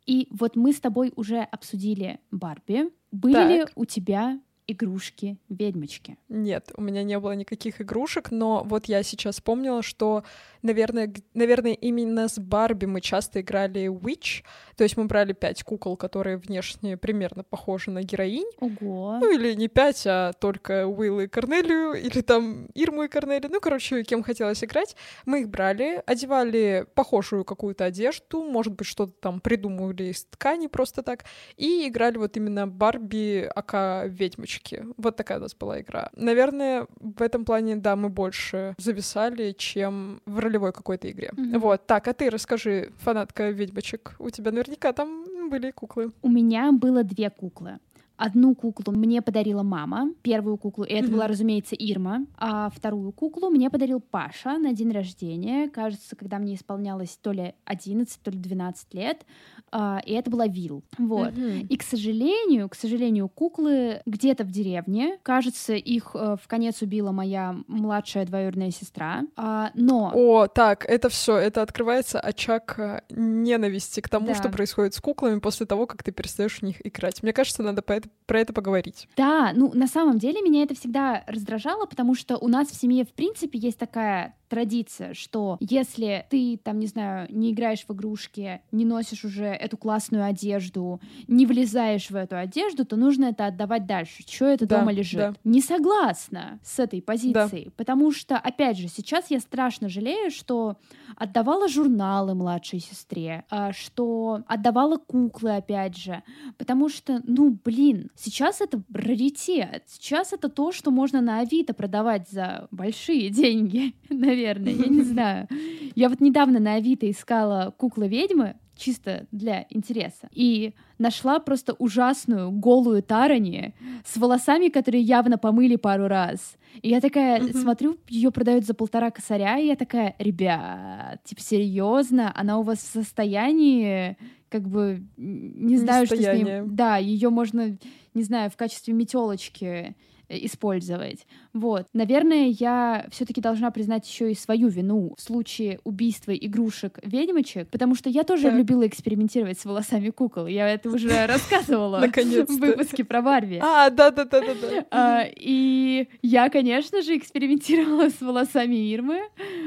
[0.05, 2.89] И вот мы с тобой уже обсудили Барби.
[3.11, 3.49] Были так.
[3.49, 6.17] ли у тебя игрушки ведьмочки?
[6.29, 10.23] Нет, у меня не было никаких игрушек, но вот я сейчас вспомнила, что,
[10.61, 14.43] наверное, наверное, именно с Барби мы часто играли Witch,
[14.77, 18.49] то есть мы брали пять кукол, которые внешне примерно похожи на героинь.
[18.59, 19.17] Ого.
[19.19, 23.59] Ну или не пять, а только Уилл и Корнелию, или там Ирму и Корнелию, ну,
[23.59, 24.95] короче, кем хотелось играть.
[25.25, 31.03] Мы их брали, одевали похожую какую-то одежду, может быть, что-то там придумывали из ткани просто
[31.03, 31.25] так,
[31.57, 34.85] и играли вот именно Барби, ака ведьмочки девочки.
[34.97, 36.09] Вот такая у нас была игра.
[36.15, 41.31] Наверное, в этом плане, да, мы больше зависали, чем в ролевой какой-то игре.
[41.33, 41.59] Mm-hmm.
[41.59, 41.85] Вот.
[41.85, 46.11] Так, а ты расскажи, фанатка ведьмочек, у тебя наверняка там были куклы.
[46.21, 47.79] У меня было две куклы.
[48.15, 51.11] Одну куклу мне подарила мама, первую куклу, и это mm-hmm.
[51.11, 56.53] была, разумеется, Ирма, а вторую куклу мне подарил Паша на день рождения, кажется, когда мне
[56.53, 59.25] исполнялось то ли 11, то ли 12 лет,
[59.71, 60.83] а, и это была Вил.
[60.99, 61.29] Вот.
[61.29, 61.67] Mm-hmm.
[61.67, 67.11] И, к сожалению, к сожалению, куклы где-то в деревне, кажется, их э, в конец убила
[67.11, 70.11] моя младшая двоюродная сестра, а, но...
[70.13, 74.35] О, так, это все, это открывается очаг э, ненависти к тому, да.
[74.35, 77.23] что происходит с куклами после того, как ты перестаешь в них играть.
[77.23, 79.07] Мне кажется, надо поэтому про это поговорить.
[79.17, 83.05] Да, ну на самом деле меня это всегда раздражало, потому что у нас в семье
[83.05, 88.61] в принципе есть такая традиция, что если ты, там, не знаю, не играешь в игрушки,
[88.71, 93.87] не носишь уже эту классную одежду, не влезаешь в эту одежду, то нужно это отдавать
[93.87, 94.23] дальше.
[94.27, 95.17] Что это да, дома лежит?
[95.17, 95.33] Да.
[95.43, 97.71] Не согласна с этой позицией, да.
[97.75, 100.77] потому что, опять же, сейчас я страшно жалею, что
[101.15, 106.21] отдавала журналы младшей сестре, а, что отдавала куклы, опять же,
[106.59, 112.29] потому что, ну, блин, сейчас это раритет, сейчас это то, что можно на Авито продавать
[112.29, 115.47] за большие деньги, наверное наверное, я не знаю.
[115.95, 120.29] Я вот недавно на Авито искала куклы ведьмы, чисто для интереса.
[120.33, 126.57] И нашла просто ужасную голую Тарани с волосами, которые явно помыли пару раз.
[126.81, 127.57] И я такая mm-hmm.
[127.57, 132.79] смотрю, ее продают за полтора косаря, и я такая, ребят, типа серьезно, она у вас
[132.79, 134.17] в состоянии
[134.49, 136.75] как бы не знаю, что с ним...
[136.75, 137.75] Да, ее можно,
[138.13, 139.95] не знаю, в качестве метелочки
[140.37, 141.25] использовать.
[141.53, 141.87] Вот.
[141.93, 147.95] Наверное, я все-таки должна признать еще и свою вину в случае убийства игрушек ведьмочек, потому
[147.95, 148.53] что я тоже так.
[148.53, 150.47] любила экспериментировать с волосами кукол.
[150.47, 153.59] Я это уже рассказывала в выпуске про Барби.
[153.61, 155.27] А, да, да, да, да, да.
[155.35, 159.21] И я, конечно же, экспериментировала с волосами Ирмы,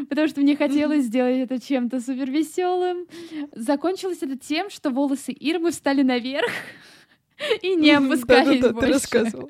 [0.09, 3.07] потому что мне хотелось сделать это чем-то супер веселым.
[3.55, 6.51] Закончилось это тем, что волосы Ирмы встали наверх.
[7.63, 8.87] И не опускались да, да, да, больше.
[8.87, 9.49] Ты рассказывала.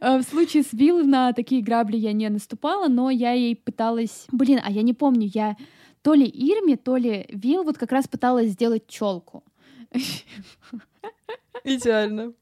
[0.00, 4.26] Э, в случае с Вилл на такие грабли я не наступала, но я ей пыталась...
[4.32, 5.56] Блин, а я не помню, я
[6.02, 9.44] то ли Ирме, то ли Вилл вот как раз пыталась сделать челку.
[11.64, 12.34] Идеально.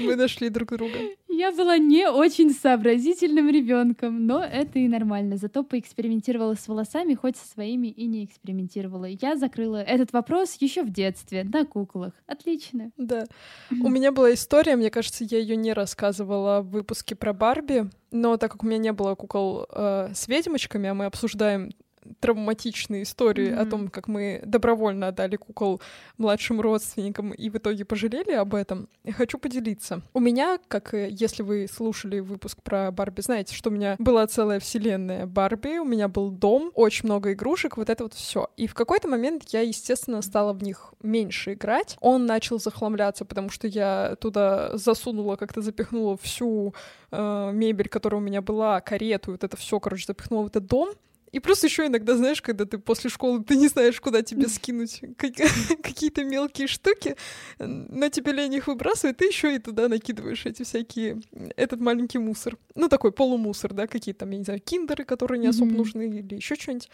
[0.00, 0.98] Мы нашли друг друга.
[1.28, 5.36] Я была не очень сообразительным ребенком, но это и нормально.
[5.36, 9.04] Зато поэкспериментировала с волосами, хоть со своими и не экспериментировала.
[9.04, 12.12] Я закрыла этот вопрос еще в детстве на куклах.
[12.26, 12.90] Отлично.
[12.96, 13.26] Да.
[13.70, 18.36] У меня была история, мне кажется, я ее не рассказывала в выпуске про Барби, но
[18.38, 21.72] так как у меня не было кукол э, с ведьмочками, а мы обсуждаем
[22.20, 23.66] травматичные истории mm-hmm.
[23.66, 25.80] о том, как мы добровольно отдали кукол
[26.18, 30.02] младшим родственникам и в итоге пожалели об этом, хочу поделиться.
[30.14, 34.60] У меня, как если вы слушали выпуск про Барби, знаете, что у меня была целая
[34.60, 38.48] вселенная Барби, у меня был дом, очень много игрушек, вот это вот все.
[38.56, 41.96] И в какой-то момент я, естественно, стала в них меньше играть.
[42.00, 46.74] Он начал захламляться, потому что я туда засунула, как-то запихнула всю
[47.10, 50.90] э, мебель, которая у меня была, карету, вот это все, короче, запихнула в этот дом.
[51.32, 55.00] И плюс еще иногда, знаешь, когда ты после школы, ты не знаешь, куда тебе скинуть
[55.18, 57.16] какие-то мелкие штуки,
[57.58, 61.20] но тебе лень их выбрасывать, ты еще и туда накидываешь эти всякие,
[61.56, 62.56] этот маленький мусор.
[62.74, 66.34] Ну, такой полумусор, да, какие-то там, я не знаю, киндеры, которые не особо нужны, или
[66.34, 66.88] еще что-нибудь.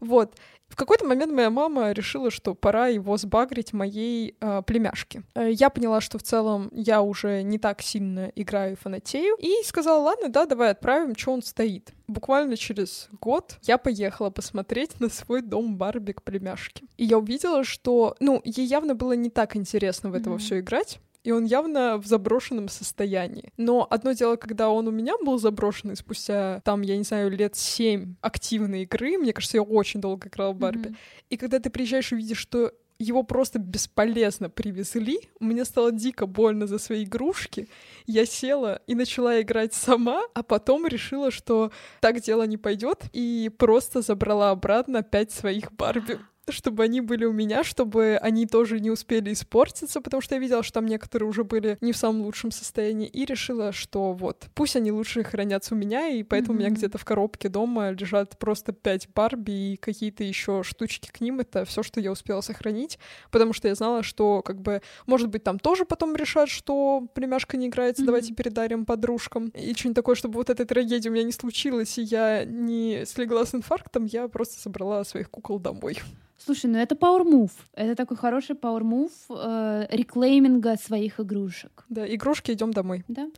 [0.00, 0.36] Вот.
[0.68, 5.22] В какой-то момент моя мама решила, что пора его сбагрить моей э, племяшке.
[5.36, 10.02] Я поняла, что в целом я уже не так сильно играю и фанатею, и сказала,
[10.02, 11.92] ладно, да, давай отправим, что он стоит.
[12.08, 16.84] Буквально через год я поехала посмотреть на свой дом Барби к племяшке.
[16.96, 20.38] И я увидела, что, ну, ей явно было не так интересно в этого mm-hmm.
[20.38, 23.52] все играть, и он явно в заброшенном состоянии.
[23.56, 27.56] Но одно дело, когда он у меня был заброшенный спустя, там, я не знаю, лет
[27.56, 30.96] семь активной игры, мне кажется, я очень долго играла в Барби, mm-hmm.
[31.30, 35.20] и когда ты приезжаешь и видишь, что его просто бесполезно привезли.
[35.40, 37.68] Мне стало дико больно за свои игрушки.
[38.06, 43.50] Я села и начала играть сама, а потом решила, что так дело не пойдет, и
[43.56, 46.18] просто забрала обратно пять своих Барби
[46.52, 50.62] чтобы они были у меня, чтобы они тоже не успели испортиться, потому что я видела,
[50.62, 54.76] что там некоторые уже были не в самом лучшем состоянии, и решила, что вот, пусть
[54.76, 56.56] они лучше хранятся у меня, и поэтому mm-hmm.
[56.56, 61.20] у меня где-то в коробке дома лежат просто пять Барби и какие-то еще штучки к
[61.20, 62.98] ним, это все, что я успела сохранить,
[63.30, 67.56] потому что я знала, что как бы, может быть, там тоже потом решат, что племяшка
[67.56, 68.06] не играется, mm-hmm.
[68.06, 72.02] давайте передарим подружкам, и что-нибудь такое, чтобы вот этой трагедии у меня не случилось, и
[72.02, 75.98] я не слегла с инфарктом, я просто собрала своих кукол домой.
[76.38, 77.52] Слушай, ну это power move.
[77.74, 81.84] Это такой хороший power move э, реклейминга своих игрушек.
[81.88, 83.04] Да, игрушки идем домой.
[83.08, 83.28] Да.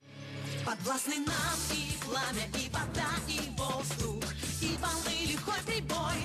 [0.66, 4.24] Подвластны нам и пламя, и вода, и воздух,
[4.60, 6.16] и волны, лихой прибой.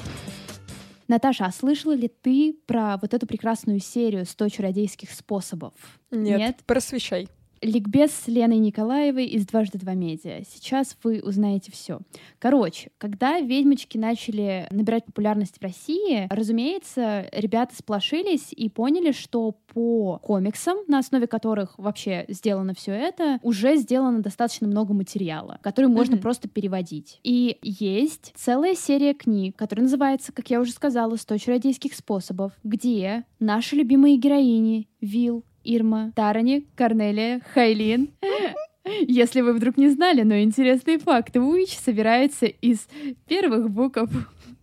[1.07, 5.73] Наташа, а слышала ли ты про вот эту прекрасную серию «100 чародейских способов»?
[6.11, 6.57] Нет, Нет?
[6.65, 7.27] просвещай.
[7.63, 10.43] Ликбез с Леной Николаевой из «Дважды два медиа».
[10.43, 11.99] Сейчас вы узнаете все.
[12.39, 20.19] Короче, когда «Ведьмочки» начали набирать популярность в России, разумеется, ребята сплошились и поняли, что по
[20.21, 26.15] комиксам, на основе которых вообще сделано все это, уже сделано достаточно много материала, который можно
[26.15, 26.21] mm-hmm.
[26.21, 27.19] просто переводить.
[27.23, 33.23] И есть целая серия книг, которая называется, как я уже сказала, «100 чародейских способов», где
[33.39, 38.09] наши любимые героини Вил, Ирма, Тарани, Корнелия, Хайлин.
[39.07, 41.37] Если вы вдруг не знали, но интересный факт.
[41.37, 42.87] Уич собирается из
[43.27, 44.09] первых букв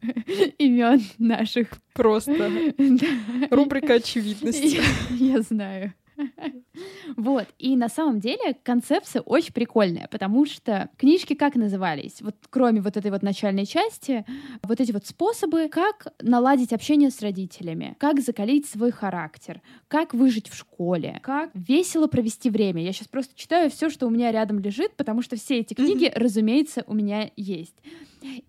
[0.58, 1.68] имен наших.
[1.92, 2.50] Просто.
[3.50, 4.80] Рубрика очевидности.
[5.10, 5.94] Я знаю.
[7.16, 7.46] Вот.
[7.58, 12.20] И на самом деле концепция очень прикольная, потому что книжки как назывались?
[12.20, 14.24] Вот кроме вот этой вот начальной части,
[14.62, 20.48] вот эти вот способы, как наладить общение с родителями, как закалить свой характер, как выжить
[20.48, 22.82] в школе, как весело провести время.
[22.82, 26.10] Я сейчас просто читаю все, что у меня рядом лежит, потому что все эти книги,
[26.14, 27.76] разумеется, у меня есть.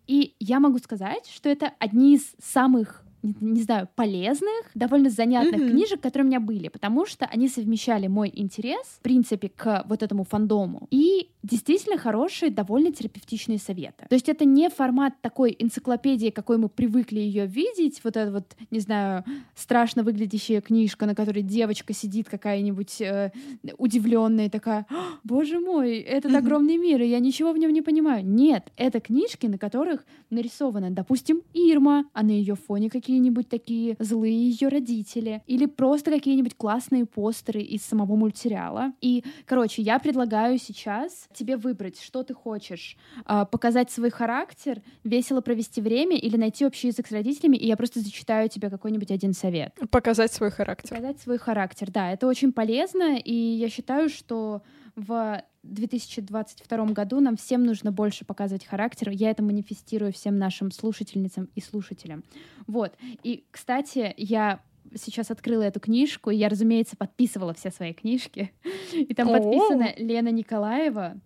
[0.08, 5.62] И я могу сказать, что это одни из самых не, не знаю, полезных, довольно занятных
[5.62, 5.70] mm-hmm.
[5.70, 10.04] книжек, которые у меня были, потому что они совмещали мой интерес, в принципе, к вот
[10.04, 14.06] этому фандому и действительно хорошие, довольно терапевтичные советы.
[14.10, 18.56] То есть это не формат такой энциклопедии, какой мы привыкли ее видеть, вот эта вот,
[18.70, 19.24] не знаю,
[19.56, 23.32] страшно выглядящая книжка, на которой девочка сидит какая-нибудь э,
[23.78, 24.86] удивленная такая,
[25.24, 28.26] боже мой, этот огромный мир, и я ничего в нем не понимаю.
[28.26, 34.50] Нет, это книжки, на которых нарисована, допустим, Ирма, а на ее фоне какие-нибудь такие злые
[34.50, 38.94] ее родители, или просто какие-нибудь классные постеры из самого мультсериала.
[39.02, 42.98] И, короче, я предлагаю сейчас тебе выбрать, что ты хочешь.
[43.26, 47.78] А, показать свой характер, весело провести время или найти общий язык с родителями, и я
[47.78, 49.78] просто зачитаю тебе какой-нибудь один совет.
[49.90, 50.90] Показать свой характер.
[50.90, 52.12] Показать свой характер, да.
[52.12, 54.62] Это очень полезно, и я считаю, что
[54.96, 59.10] в 2022 году нам всем нужно больше показывать характер.
[59.10, 62.24] Я это манифестирую всем нашим слушательницам и слушателям.
[62.68, 62.94] Вот.
[63.24, 64.62] И, кстати, я
[64.96, 68.52] сейчас открыла эту книжку, и я, разумеется, подписывала все свои книжки.
[68.94, 71.18] И там подписана Лена Николаева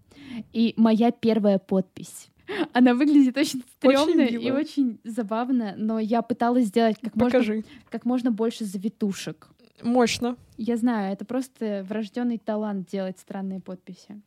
[0.53, 2.29] и моя первая подпись.
[2.73, 8.31] Она выглядит очень стрёмно и очень забавно, но я пыталась сделать как можно, как можно
[8.31, 9.49] больше завитушек.
[9.81, 10.37] Мощно.
[10.57, 14.21] Я знаю, это просто врожденный талант делать странные подписи.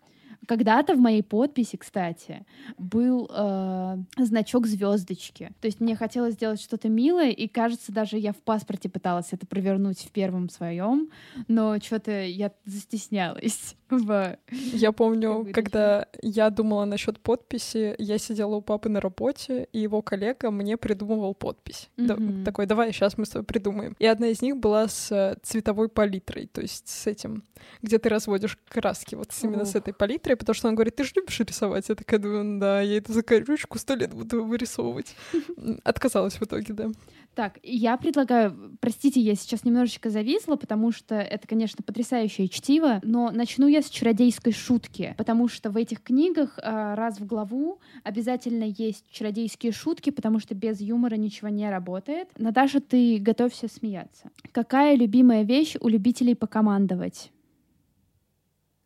[0.48, 2.46] Когда-то в моей подписи, кстати,
[2.78, 5.52] был э, значок звездочки.
[5.60, 9.46] То есть мне хотелось сделать что-то милое, и кажется, даже я в паспорте пыталась это
[9.46, 11.10] провернуть в первом своем,
[11.48, 13.76] но что-то я застеснялась.
[13.90, 14.36] В...
[14.50, 20.02] Я помню, когда я думала насчет подписи, я сидела у папы на работе, и его
[20.02, 21.88] коллега мне придумывал подпись.
[21.96, 22.06] Mm-hmm.
[22.06, 23.96] Да, такой, давай, сейчас мы с тобой придумаем.
[23.98, 27.44] И одна из них была с э, цветовой палитрой, то есть с этим,
[27.82, 31.12] где ты разводишь краски, вот именно с этой палитрой, потому что он говорит, ты же
[31.16, 31.88] любишь рисовать?
[31.88, 35.14] Я такая думаю, да, я это за ручку сто лет буду вырисовывать.
[35.84, 36.90] Отказалась в итоге, да.
[37.34, 43.30] Так, я предлагаю, простите, я сейчас немножечко зависла, потому что это, конечно, потрясающее чтиво, но
[43.30, 48.64] начну я с чародейской шутки, потому что в этих книгах а, раз в главу обязательно
[48.64, 52.28] есть чародейские шутки, потому что без юмора ничего не работает.
[52.36, 54.30] Наташа, ты готовься смеяться.
[54.50, 57.30] Какая любимая вещь у любителей покомандовать?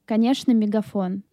[0.05, 1.23] Конечно, мегафон.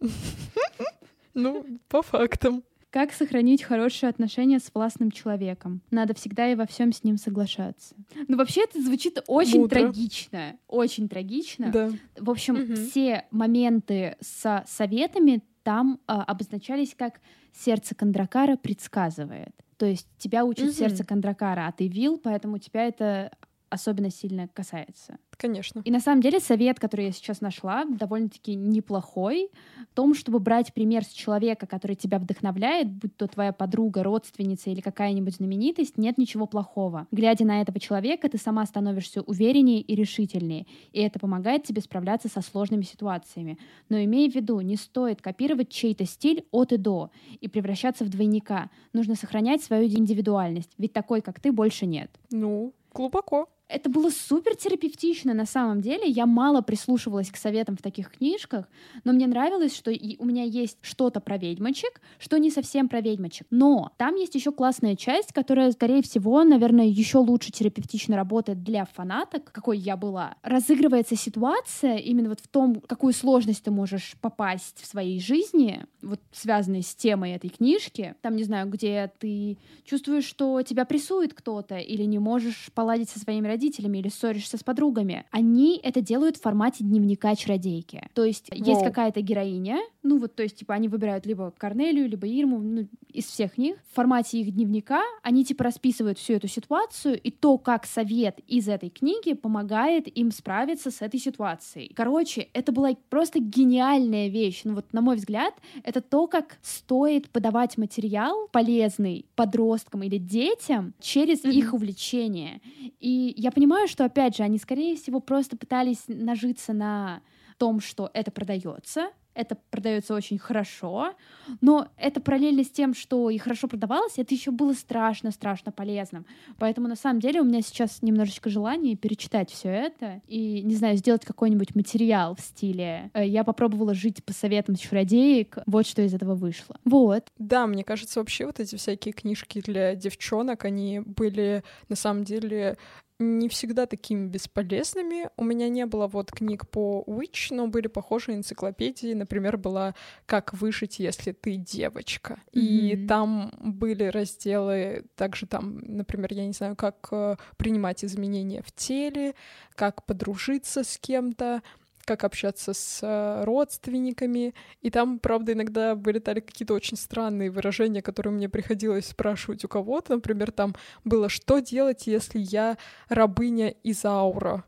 [1.32, 2.64] Ну, по фактам.
[2.90, 5.80] Как сохранить хорошие отношения с властным человеком?
[5.92, 7.94] Надо всегда и во всем с ним соглашаться.
[8.26, 9.80] Ну, вообще, это звучит очень Мудро.
[9.80, 10.56] трагично.
[10.66, 11.70] Очень трагично.
[11.70, 11.90] Да.
[12.18, 12.74] В общем, угу.
[12.74, 17.20] все моменты со советами там а, обозначались как
[17.52, 19.54] сердце Кондракара предсказывает.
[19.76, 20.72] То есть тебя учат угу.
[20.72, 23.30] сердце Кондракара, а ты вил, поэтому тебя это
[23.70, 25.18] особенно сильно касается.
[25.36, 25.80] Конечно.
[25.84, 29.48] И на самом деле совет, который я сейчас нашла, довольно-таки неплохой,
[29.90, 34.70] в том, чтобы брать пример с человека, который тебя вдохновляет, будь то твоя подруга, родственница
[34.70, 37.06] или какая-нибудь знаменитость, нет ничего плохого.
[37.10, 42.28] Глядя на этого человека, ты сама становишься увереннее и решительнее, и это помогает тебе справляться
[42.28, 43.58] со сложными ситуациями.
[43.88, 48.10] Но имей в виду, не стоит копировать чей-то стиль от и до и превращаться в
[48.10, 48.70] двойника.
[48.92, 52.10] Нужно сохранять свою индивидуальность, ведь такой, как ты, больше нет.
[52.30, 56.08] Ну, глубоко это было супер терапевтично на самом деле.
[56.08, 58.68] Я мало прислушивалась к советам в таких книжках,
[59.04, 63.46] но мне нравилось, что у меня есть что-то про ведьмочек, что не совсем про ведьмочек.
[63.50, 68.84] Но там есть еще классная часть, которая, скорее всего, наверное, еще лучше терапевтично работает для
[68.84, 70.34] фанаток, какой я была.
[70.42, 76.20] Разыгрывается ситуация именно вот в том, какую сложность ты можешь попасть в своей жизни, вот
[76.32, 78.14] связанной с темой этой книжки.
[78.22, 83.18] Там, не знаю, где ты чувствуешь, что тебя прессует кто-то или не можешь поладить со
[83.18, 88.08] своими родителями, родителями или ссоришься с подругами, они это делают в формате дневника чародейки.
[88.14, 88.66] То есть Воу.
[88.66, 92.88] есть какая-то героиня, ну вот, то есть, типа, они выбирают либо Корнелию, либо Ирму, ну,
[93.08, 93.76] из всех них.
[93.90, 98.68] В формате их дневника они, типа, расписывают всю эту ситуацию и то, как совет из
[98.68, 101.92] этой книги помогает им справиться с этой ситуацией.
[101.94, 104.62] Короче, это была просто гениальная вещь.
[104.64, 110.94] Ну вот, на мой взгляд, это то, как стоит подавать материал полезный подросткам или детям
[111.00, 111.52] через mm-hmm.
[111.52, 112.60] их увлечение.
[113.00, 117.20] И я понимаю, что, опять же, они, скорее всего, просто пытались нажиться на
[117.60, 119.10] том, что это продается,
[119.40, 121.14] это продается очень хорошо,
[121.60, 126.26] но это параллельно с тем, что и хорошо продавалось, это еще было страшно-страшно полезным.
[126.58, 130.96] Поэтому на самом деле у меня сейчас немножечко желание перечитать все это и, не знаю,
[130.96, 133.10] сделать какой-нибудь материал в стиле.
[133.14, 136.76] Э, я попробовала жить по советам чародеек, вот что из этого вышло.
[136.84, 137.26] Вот.
[137.38, 142.76] Да, мне кажется, вообще вот эти всякие книжки для девчонок, они были на самом деле
[143.20, 145.28] не всегда такими бесполезными.
[145.36, 149.12] У меня не было вот книг по Witch, но были похожие энциклопедии.
[149.12, 152.40] Например, была «Как выжить, если ты девочка».
[152.52, 152.60] Mm-hmm.
[152.60, 158.72] И там были разделы, также там, например, я не знаю, как э, принимать изменения в
[158.72, 159.34] теле,
[159.74, 161.62] как подружиться с кем-то,
[162.04, 164.54] как общаться с э, родственниками.
[164.82, 170.14] И там, правда, иногда вылетали какие-то очень странные выражения, которые мне приходилось спрашивать у кого-то.
[170.14, 174.64] Например, там было «Что делать, если я рабыня Изаура?»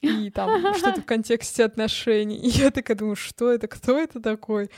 [0.00, 2.36] и там что-то в контексте отношений.
[2.36, 4.70] И я такая думаю, что это, кто это такой?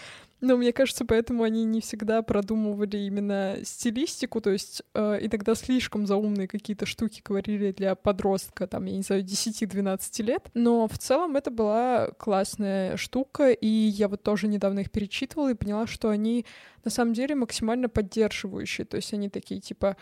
[0.42, 6.04] Но мне кажется, поэтому они не всегда продумывали именно стилистику, то есть э, иногда слишком
[6.04, 10.50] заумные какие-то штуки говорили для подростка, там, я не знаю, 10-12 лет.
[10.54, 15.54] Но в целом это была классная штука, и я вот тоже недавно их перечитывала и
[15.54, 16.44] поняла, что они
[16.84, 19.96] на самом деле максимально поддерживающие, то есть они такие типа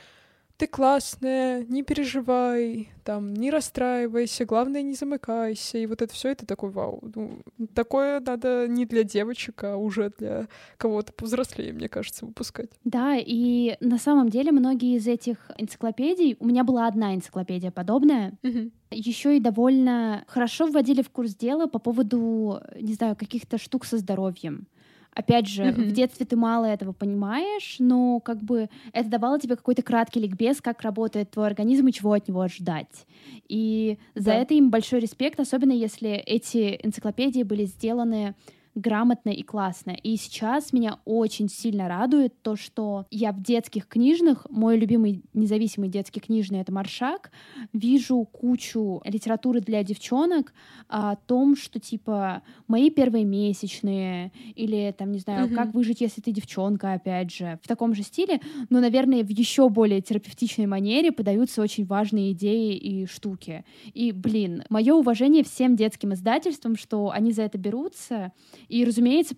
[0.61, 5.79] ты классная, не переживай, там, не расстраивайся, главное, не замыкайся.
[5.79, 7.03] И вот это все это такой вау.
[7.15, 7.41] Ну,
[7.73, 12.69] такое надо не для девочек, а уже для кого-то повзрослее, мне кажется, выпускать.
[12.85, 18.35] Да, и на самом деле многие из этих энциклопедий, у меня была одна энциклопедия подобная,
[18.43, 18.71] угу.
[18.91, 23.97] еще и довольно хорошо вводили в курс дела по поводу, не знаю, каких-то штук со
[23.97, 24.67] здоровьем.
[25.13, 25.89] Опять же, mm-hmm.
[25.89, 30.61] в детстве ты мало этого понимаешь, но как бы это давало тебе какой-то краткий ликбез,
[30.61, 33.07] как работает твой организм и чего от него ожидать.
[33.49, 34.35] И за да.
[34.35, 38.35] это им большой респект, особенно если эти энциклопедии были сделаны
[38.75, 39.91] грамотно и классно.
[39.91, 45.89] И сейчас меня очень сильно радует то, что я в детских книжных, мой любимый независимый
[45.89, 47.31] детский книжный— это «Маршак»,
[47.73, 50.53] вижу кучу литературы для девчонок
[50.89, 55.55] о том, что, типа, мои первые месячные, или, там, не знаю, mm-hmm.
[55.55, 59.69] как выжить, если ты девчонка, опять же, в таком же стиле, но, наверное, в еще
[59.69, 63.65] более терапевтичной манере подаются очень важные идеи и штуки.
[63.93, 68.33] И, блин, мое уважение всем детским издательствам, что они за это берутся,
[68.71, 69.35] и, разумеется,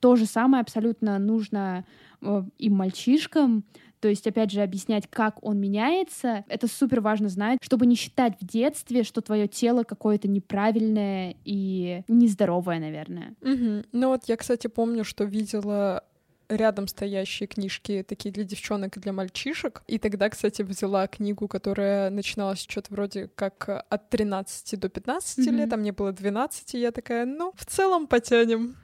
[0.00, 1.84] то же самое абсолютно нужно
[2.22, 3.64] э, и мальчишкам,
[4.00, 8.34] то есть, опять же, объяснять, как он меняется, это супер важно знать, чтобы не считать
[8.40, 13.34] в детстве, что твое тело какое-то неправильное и нездоровое, наверное.
[13.42, 13.84] Угу.
[13.92, 16.04] Ну вот я, кстати, помню, что видела
[16.50, 19.82] рядом стоящие книжки такие для девчонок и для мальчишек.
[19.86, 25.52] И тогда, кстати, взяла книгу, которая начиналась что-то вроде как от 13 до 15 mm-hmm.
[25.52, 28.76] лет, а мне было 12, и я такая, ну, в целом потянем.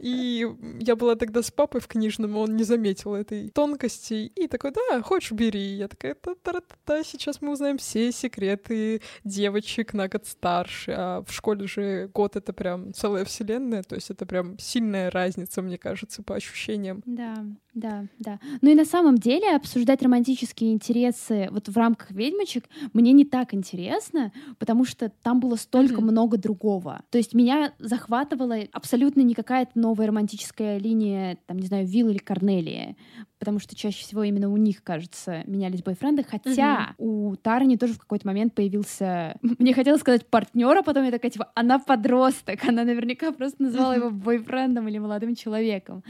[0.00, 0.46] И
[0.80, 4.32] я была тогда с папой в книжном, он не заметил этой тонкости.
[4.34, 5.76] И такой, да, хочешь, бери.
[5.76, 10.92] Я такая, та-та-та, сейчас мы узнаем все секреты девочек на год старше.
[10.96, 15.62] А в школе же год— это прям целая вселенная, то есть это прям сильная разница,
[15.62, 17.02] мне кажется, по ощущениям.
[17.06, 17.44] Да,
[17.76, 18.40] да, да.
[18.62, 22.64] Ну и на самом деле обсуждать романтические интересы вот в рамках «Ведьмочек»
[22.94, 26.10] мне не так интересно, потому что там было столько mm-hmm.
[26.10, 27.02] много другого.
[27.10, 32.16] То есть меня захватывала абсолютно не какая-то новая романтическая линия, там, не знаю, Вилл или
[32.16, 32.96] Корнелия,
[33.38, 37.32] потому что чаще всего именно у них, кажется, менялись бойфренды, хотя угу.
[37.32, 41.30] у Тарни тоже в какой-то момент появился, мне хотелось сказать партнер, а потом я такая,
[41.30, 46.02] типа, она подросток, она наверняка просто назвала его бойфрендом или молодым человеком.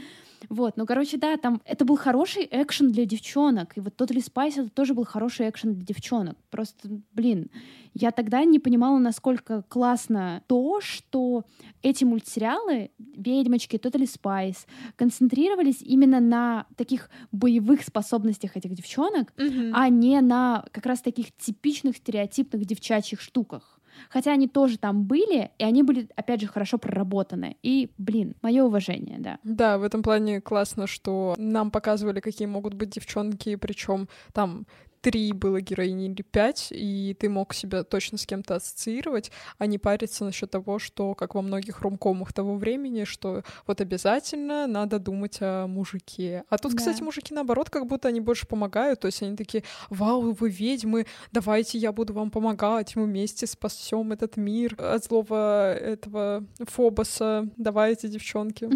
[0.49, 3.77] Вот, ну, короче, да, там это был хороший экшен для девчонок.
[3.77, 6.37] И вот Totally Spice это тоже был хороший экшен для девчонок.
[6.49, 7.49] Просто, блин,
[7.93, 11.43] я тогда не понимала, насколько классно то, что
[11.81, 19.71] эти мультсериалы, «Ведьмочки», «Totally Spice» концентрировались именно на таких боевых способностях этих девчонок, mm-hmm.
[19.73, 23.76] а не на как раз таких типичных стереотипных девчачьих штуках.
[24.09, 27.57] Хотя они тоже там были, и они были, опять же, хорошо проработаны.
[27.63, 29.39] И, блин, мое уважение, да.
[29.43, 34.65] Да, в этом плане классно, что нам показывали, какие могут быть девчонки, причем там
[35.01, 39.77] три было героини или пять, и ты мог себя точно с кем-то ассоциировать, а не
[39.77, 45.37] париться насчет того, что, как во многих ромкомах того времени, что вот обязательно надо думать
[45.41, 46.43] о мужике.
[46.49, 46.77] А тут, да.
[46.77, 51.05] кстати, мужики, наоборот, как будто они больше помогают, то есть они такие, вау, вы ведьмы,
[51.31, 58.07] давайте я буду вам помогать, мы вместе спасем этот мир от злого этого Фобоса, давайте,
[58.07, 58.69] девчонки.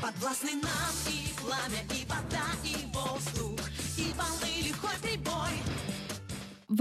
[0.00, 2.31] Подвластны нам и пламя, и вода,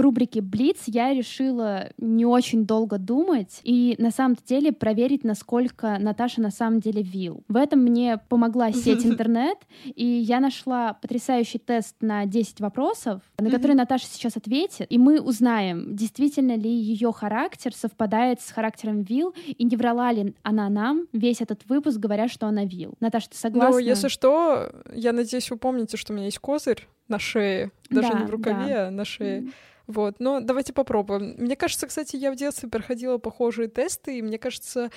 [0.01, 6.41] рубрике «Блиц» я решила не очень долго думать и на самом деле проверить, насколько Наташа
[6.41, 7.43] на самом деле вил.
[7.47, 13.49] В этом мне помогла сеть интернет, и я нашла потрясающий тест на 10 вопросов, на
[13.49, 19.33] которые Наташа сейчас ответит, и мы узнаем, действительно ли ее характер совпадает с характером вил,
[19.45, 22.95] и не врала ли она нам весь этот выпуск, говоря, что она вил.
[22.99, 23.71] Наташа, ты согласна?
[23.71, 28.09] Ну, если что, я надеюсь, вы помните, что у меня есть козырь на шее, даже
[28.09, 28.87] да, не в рукаве, да.
[28.87, 29.51] а на шее.
[29.87, 31.35] Вот, но давайте попробуем.
[31.37, 34.89] Мне кажется, кстати, я в детстве проходила похожие тесты, и мне кажется,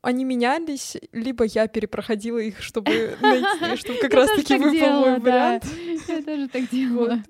[0.00, 5.66] они менялись, либо я перепроходила их, чтобы найти, чтобы как раз-таки выпал мой вариант.
[6.08, 7.22] Я тоже так делала.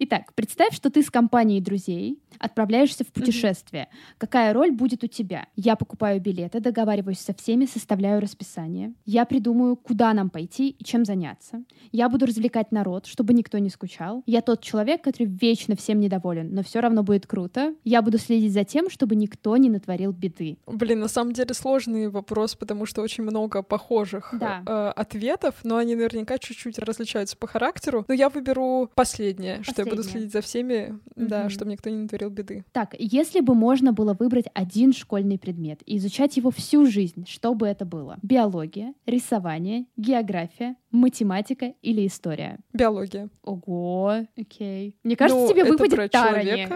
[0.00, 3.88] Итак, представь, что ты с компанией друзей, Отправляешься в путешествие.
[4.18, 5.46] Какая роль будет у тебя?
[5.54, 8.94] Я покупаю билеты, договариваюсь со всеми, составляю расписание.
[9.04, 11.62] Я придумаю, куда нам пойти и чем заняться.
[11.92, 14.22] Я буду развлекать народ, чтобы никто не скучал.
[14.26, 17.74] Я тот человек, который вечно всем недоволен, но все равно будет круто.
[17.84, 20.58] Я буду следить за тем, чтобы никто не натворил беды.
[20.66, 24.62] Блин, на самом деле сложный вопрос, потому что очень много похожих да.
[24.66, 28.04] э, ответов, но они наверняка чуть-чуть различаются по характеру.
[28.08, 29.72] Но я выберу последнее, последнее.
[29.72, 31.26] что я буду следить за всеми, mm-hmm.
[31.26, 32.64] да, чтобы никто не натворил беды.
[32.72, 37.54] Так, если бы можно было выбрать один школьный предмет и изучать его всю жизнь, что
[37.54, 38.18] бы это было?
[38.22, 42.58] Биология, рисование, география, математика или история?
[42.72, 43.28] Биология.
[43.42, 44.96] Ого, окей.
[45.02, 46.68] Мне кажется, ну, тебе выпадет Тарани.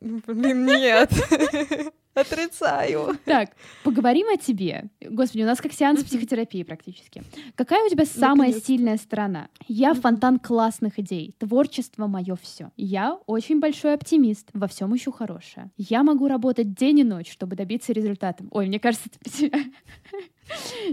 [0.00, 1.10] Блин, нет.
[2.14, 3.18] Отрицаю.
[3.24, 3.50] Так,
[3.82, 4.84] поговорим о тебе.
[5.00, 7.24] Господи, у нас как сеанс психотерапии практически.
[7.56, 8.64] Какая у тебя самая Наконец.
[8.66, 9.48] сильная сторона?
[9.66, 11.34] Я фонтан классных идей.
[11.38, 12.70] Творчество мое все.
[12.76, 14.48] Я очень большой оптимист.
[14.52, 15.72] Во всем ищу хорошее.
[15.76, 18.44] Я могу работать день и ночь, чтобы добиться результата.
[18.52, 19.58] Ой, мне кажется, это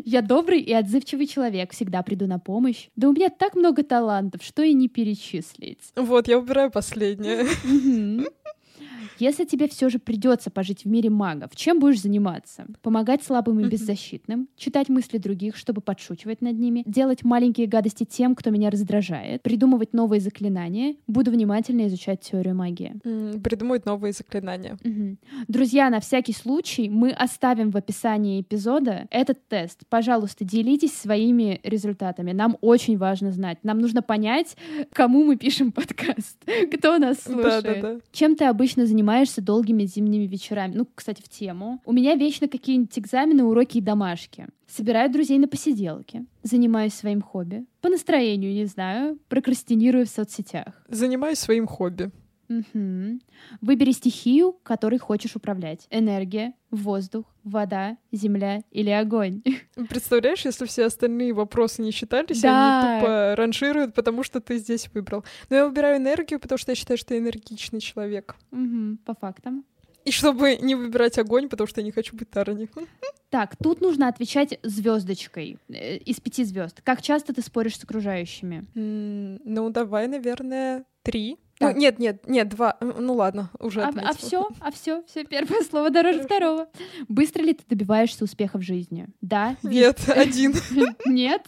[0.05, 2.87] Я добрый и отзывчивый человек, всегда приду на помощь.
[2.95, 5.91] Да у меня так много талантов, что и не перечислить.
[5.95, 7.45] Вот, я выбираю последнее.
[9.21, 12.65] Если тебе все же придется пожить в мире магов, чем будешь заниматься?
[12.81, 18.33] Помогать слабым и беззащитным, читать мысли других, чтобы подшучивать над ними, делать маленькие гадости тем,
[18.33, 22.95] кто меня раздражает, придумывать новые заклинания, буду внимательно изучать теорию магии.
[23.43, 24.79] Придумывать новые заклинания.
[24.83, 25.17] Угу.
[25.47, 29.81] Друзья, на всякий случай мы оставим в описании эпизода этот тест.
[29.87, 32.31] Пожалуйста, делитесь своими результатами.
[32.31, 33.59] Нам очень важно знать.
[33.61, 34.57] Нам нужно понять,
[34.91, 36.43] кому мы пишем подкаст,
[36.73, 37.63] кто нас слушает.
[37.63, 37.99] Да, да, да.
[38.11, 40.73] Чем ты обычно занимаешься занимаешься долгими зимними вечерами.
[40.73, 41.81] Ну, кстати, в тему.
[41.85, 44.47] У меня вечно какие-нибудь экзамены, уроки и домашки.
[44.67, 46.25] Собираю друзей на посиделки.
[46.43, 47.65] Занимаюсь своим хобби.
[47.81, 49.19] По настроению, не знаю.
[49.27, 50.81] Прокрастинирую в соцсетях.
[50.87, 52.11] Занимаюсь своим хобби.
[52.51, 53.19] Угу.
[53.61, 55.87] Выбери стихию, которой хочешь управлять.
[55.89, 59.41] Энергия, воздух, вода, земля или огонь.
[59.89, 62.81] Представляешь, если все остальные вопросы не считались, да.
[62.81, 65.23] они тупо ранжируют, потому что ты здесь выбрал.
[65.49, 68.35] Но я выбираю энергию, потому что я считаю, что я энергичный человек.
[68.51, 69.63] Угу, по фактам.
[70.03, 72.69] И чтобы не выбирать огонь, потому что я не хочу быть Тарани.
[73.29, 76.81] Так, тут нужно отвечать звездочкой э, из пяти звезд.
[76.83, 78.65] Как часто ты споришь с окружающими?
[78.75, 81.37] Mm, ну, давай, наверное, три.
[81.61, 82.77] Ну, нет, нет, нет, два.
[82.81, 83.81] Ну ладно, уже.
[83.81, 86.67] А, а все, а все, все первое слово дороже второго.
[87.07, 89.07] Быстро ли ты добиваешься успеха в жизни?
[89.21, 89.55] Да.
[89.63, 90.53] Нет, один.
[91.05, 91.47] Нет.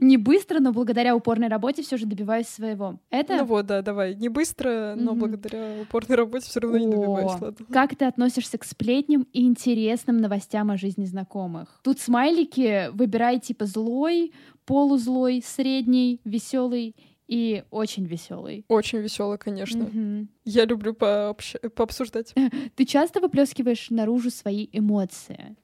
[0.00, 3.00] Не быстро, но благодаря упорной работе все же добиваюсь своего.
[3.10, 3.38] Это?
[3.38, 4.14] Ну вот, да, давай.
[4.14, 7.32] Не быстро, но благодаря упорной работе все равно не добиваюсь.
[7.40, 7.66] Ладно.
[7.72, 11.80] Как ты относишься к сплетням и интересным новостям о жизни знакомых?
[11.82, 14.32] Тут смайлики выбирай типа злой,
[14.64, 16.94] полузлой, средний, веселый
[17.26, 18.64] и очень веселый.
[18.68, 19.84] Очень веселый, конечно.
[19.84, 20.26] Угу.
[20.44, 21.54] Я люблю пообщ...
[21.74, 22.34] пообсуждать.
[22.76, 25.56] Ты часто выплескиваешь наружу свои эмоции?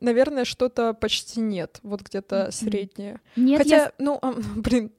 [0.00, 2.50] Наверное, что-то почти нет, вот где-то mm-hmm.
[2.50, 3.20] среднее.
[3.36, 3.92] Нет, Хотя, я...
[3.98, 4.90] ну, а, блин,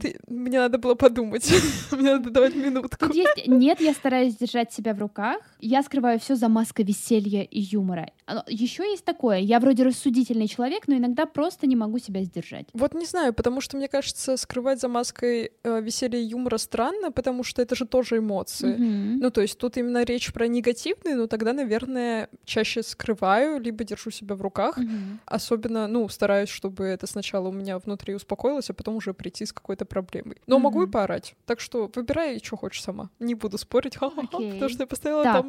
[0.00, 1.50] ты, мне надо было подумать.
[1.92, 3.12] мне надо давать минутку.
[3.12, 3.46] Есть...
[3.46, 5.38] Нет, я стараюсь держать себя в руках.
[5.60, 8.10] Я скрываю все за маской веселья и юмора.
[8.48, 9.38] Еще есть такое.
[9.38, 12.66] Я вроде рассудительный человек, но иногда просто не могу себя сдержать.
[12.72, 17.10] Вот не знаю, потому что мне кажется, скрывать за маской э, веселья и юмора странно,
[17.12, 18.76] потому что это же тоже эмоции.
[18.76, 19.18] Mm-hmm.
[19.20, 24.10] Ну, то есть тут именно речь про негативные, но тогда, наверное, чаще скрываю, либо держу
[24.10, 24.78] себя в руках.
[24.78, 25.18] Mm-hmm.
[25.26, 29.52] Особенно, ну, стараюсь, чтобы это сначала у меня внутри успокоилось, а потом уже прийти с
[29.56, 30.36] какой-то проблемой.
[30.46, 30.60] Но mm-hmm.
[30.60, 31.34] могу и поорать.
[31.46, 33.10] Так что выбирай, что хочешь сама.
[33.18, 34.52] Не буду спорить, okay.
[34.52, 35.46] потому что я поставила так.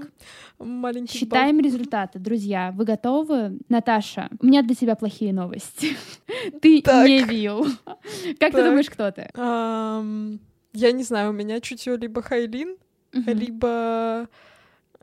[0.57, 1.65] там маленький Считаем балл.
[1.65, 2.71] результаты, друзья.
[2.75, 3.59] Вы готовы?
[3.69, 5.95] Наташа, у меня для тебя плохие новости.
[6.61, 7.65] Ты не вил.
[8.39, 9.29] Как ты думаешь, кто ты?
[9.33, 12.77] Я не знаю, у меня чутье либо Хайлин,
[13.11, 14.27] либо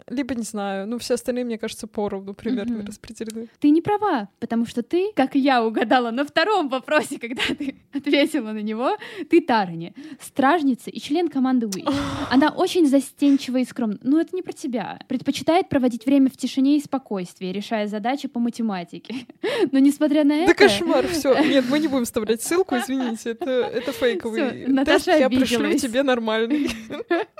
[0.09, 2.87] либо, не знаю, ну, все остальные, мне кажется, поровну примерно mm-hmm.
[2.87, 3.49] распределены.
[3.59, 8.53] Ты не права, потому что ты, как я угадала на втором вопросе, когда ты ответила
[8.53, 8.97] на него,
[9.31, 11.85] ты Тарани, стражница и член команды Уи.
[12.31, 13.99] Она очень застенчива и скромна.
[14.03, 14.99] Ну, это не про тебя.
[15.09, 19.27] Предпочитает проводить время в тишине и спокойствии, решая задачи по математике.
[19.73, 20.49] Но несмотря на это...
[20.49, 21.35] Да кошмар, все.
[21.45, 25.07] Нет, мы не будем вставлять ссылку, извините, это, это фейковый Всё, тест.
[25.07, 26.71] Я пришлю тебе нормальный.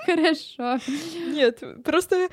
[0.07, 0.79] Хорошо.
[1.33, 2.29] Нет, просто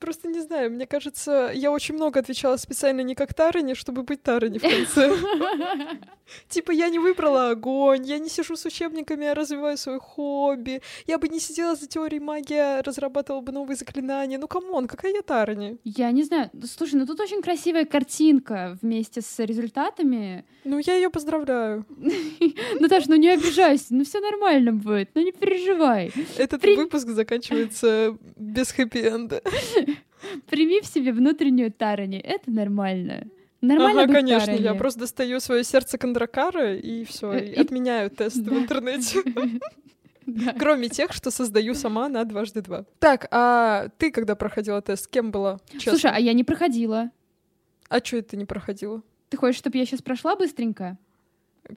[0.00, 4.22] Просто не знаю, мне кажется, я очень много отвечала специально не как Тарани, чтобы быть
[4.22, 5.16] Тарани в конце.
[6.48, 10.82] Типа я не выбрала огонь, я не сижу с учебниками, а развиваю свое хобби.
[11.06, 14.38] Я бы не сидела за теорией магии, а разрабатывала бы новые заклинания.
[14.38, 15.78] Ну, come on, какая я Тарани?
[15.84, 16.50] Я не знаю.
[16.64, 20.44] Слушай, ну тут очень красивая картинка вместе с результатами.
[20.64, 21.86] Ну, я ее поздравляю.
[22.80, 26.12] Наташа, ну не обижайся, ну все нормально будет, ну не переживай.
[26.36, 29.45] Этот выпуск заканчивается без хэппи-энда.
[30.48, 33.26] Прими в себе внутреннюю Тарани, это нормально.
[33.60, 38.36] Нормально ага, конечно, я просто достаю свое сердце Кондракара и все, и э, отменяю тест
[38.46, 39.22] в интернете.
[40.58, 42.84] Кроме тех, что создаю сама на дважды два.
[42.98, 45.58] Так, а ты когда проходила тест, кем была?
[45.78, 47.10] Слушай, а я не проходила.
[47.88, 49.02] А что это не проходила?
[49.28, 50.98] Ты хочешь, чтобы я сейчас прошла быстренько?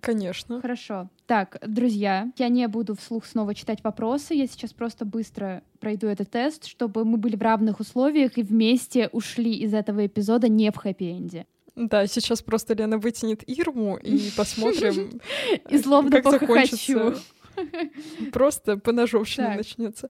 [0.02, 0.62] Конечно.
[0.62, 1.10] Хорошо.
[1.26, 4.34] Так, друзья, я не буду вслух снова читать вопросы.
[4.34, 9.10] Я сейчас просто быстро пройду этот тест, чтобы мы были в равных условиях и вместе
[9.12, 11.46] ушли из этого эпизода не в хэппи-энде.
[11.76, 15.22] Да, сейчас просто Лена вытянет Ирму и посмотрим,
[15.70, 17.16] и злобно как закончится.
[18.32, 20.10] Просто поножовщина начнется.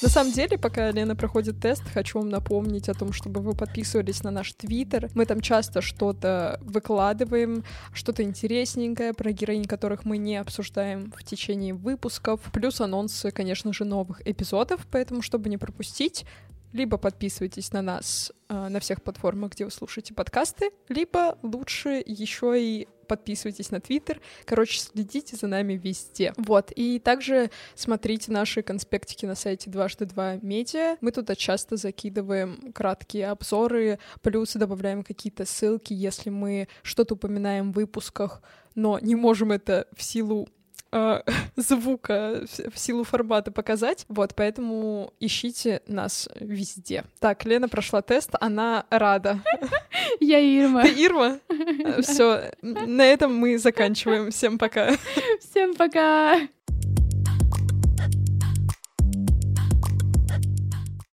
[0.00, 4.22] На самом деле, пока Лена проходит тест, хочу вам напомнить о том, чтобы вы подписывались
[4.22, 5.10] на наш твиттер.
[5.14, 11.74] Мы там часто что-то выкладываем, что-то интересненькое про героинь, которых мы не обсуждаем в течение
[11.74, 12.40] выпусков.
[12.52, 16.24] Плюс анонсы, конечно же, новых эпизодов, поэтому, чтобы не пропустить,
[16.72, 22.60] либо подписывайтесь на нас э, на всех платформах, где вы слушаете подкасты, либо лучше еще
[22.60, 24.20] и подписывайтесь на Твиттер.
[24.44, 26.32] Короче, следите за нами везде.
[26.36, 26.70] Вот.
[26.76, 30.98] И также смотрите наши конспектики на сайте дважды два медиа.
[31.00, 37.76] Мы туда часто закидываем краткие обзоры, плюс добавляем какие-то ссылки, если мы что-то упоминаем в
[37.76, 38.42] выпусках,
[38.74, 40.48] но не можем это в силу
[40.92, 41.22] э,
[41.56, 44.04] звука в силу формата показать.
[44.08, 47.04] Вот, поэтому ищите нас везде.
[47.20, 49.40] Так, Лена прошла тест, она рада.
[50.20, 50.82] Я Ирма.
[50.82, 51.40] Ты Ирма?
[52.02, 54.30] Все, на этом мы заканчиваем.
[54.30, 54.92] Всем пока.
[55.40, 56.48] Всем пока.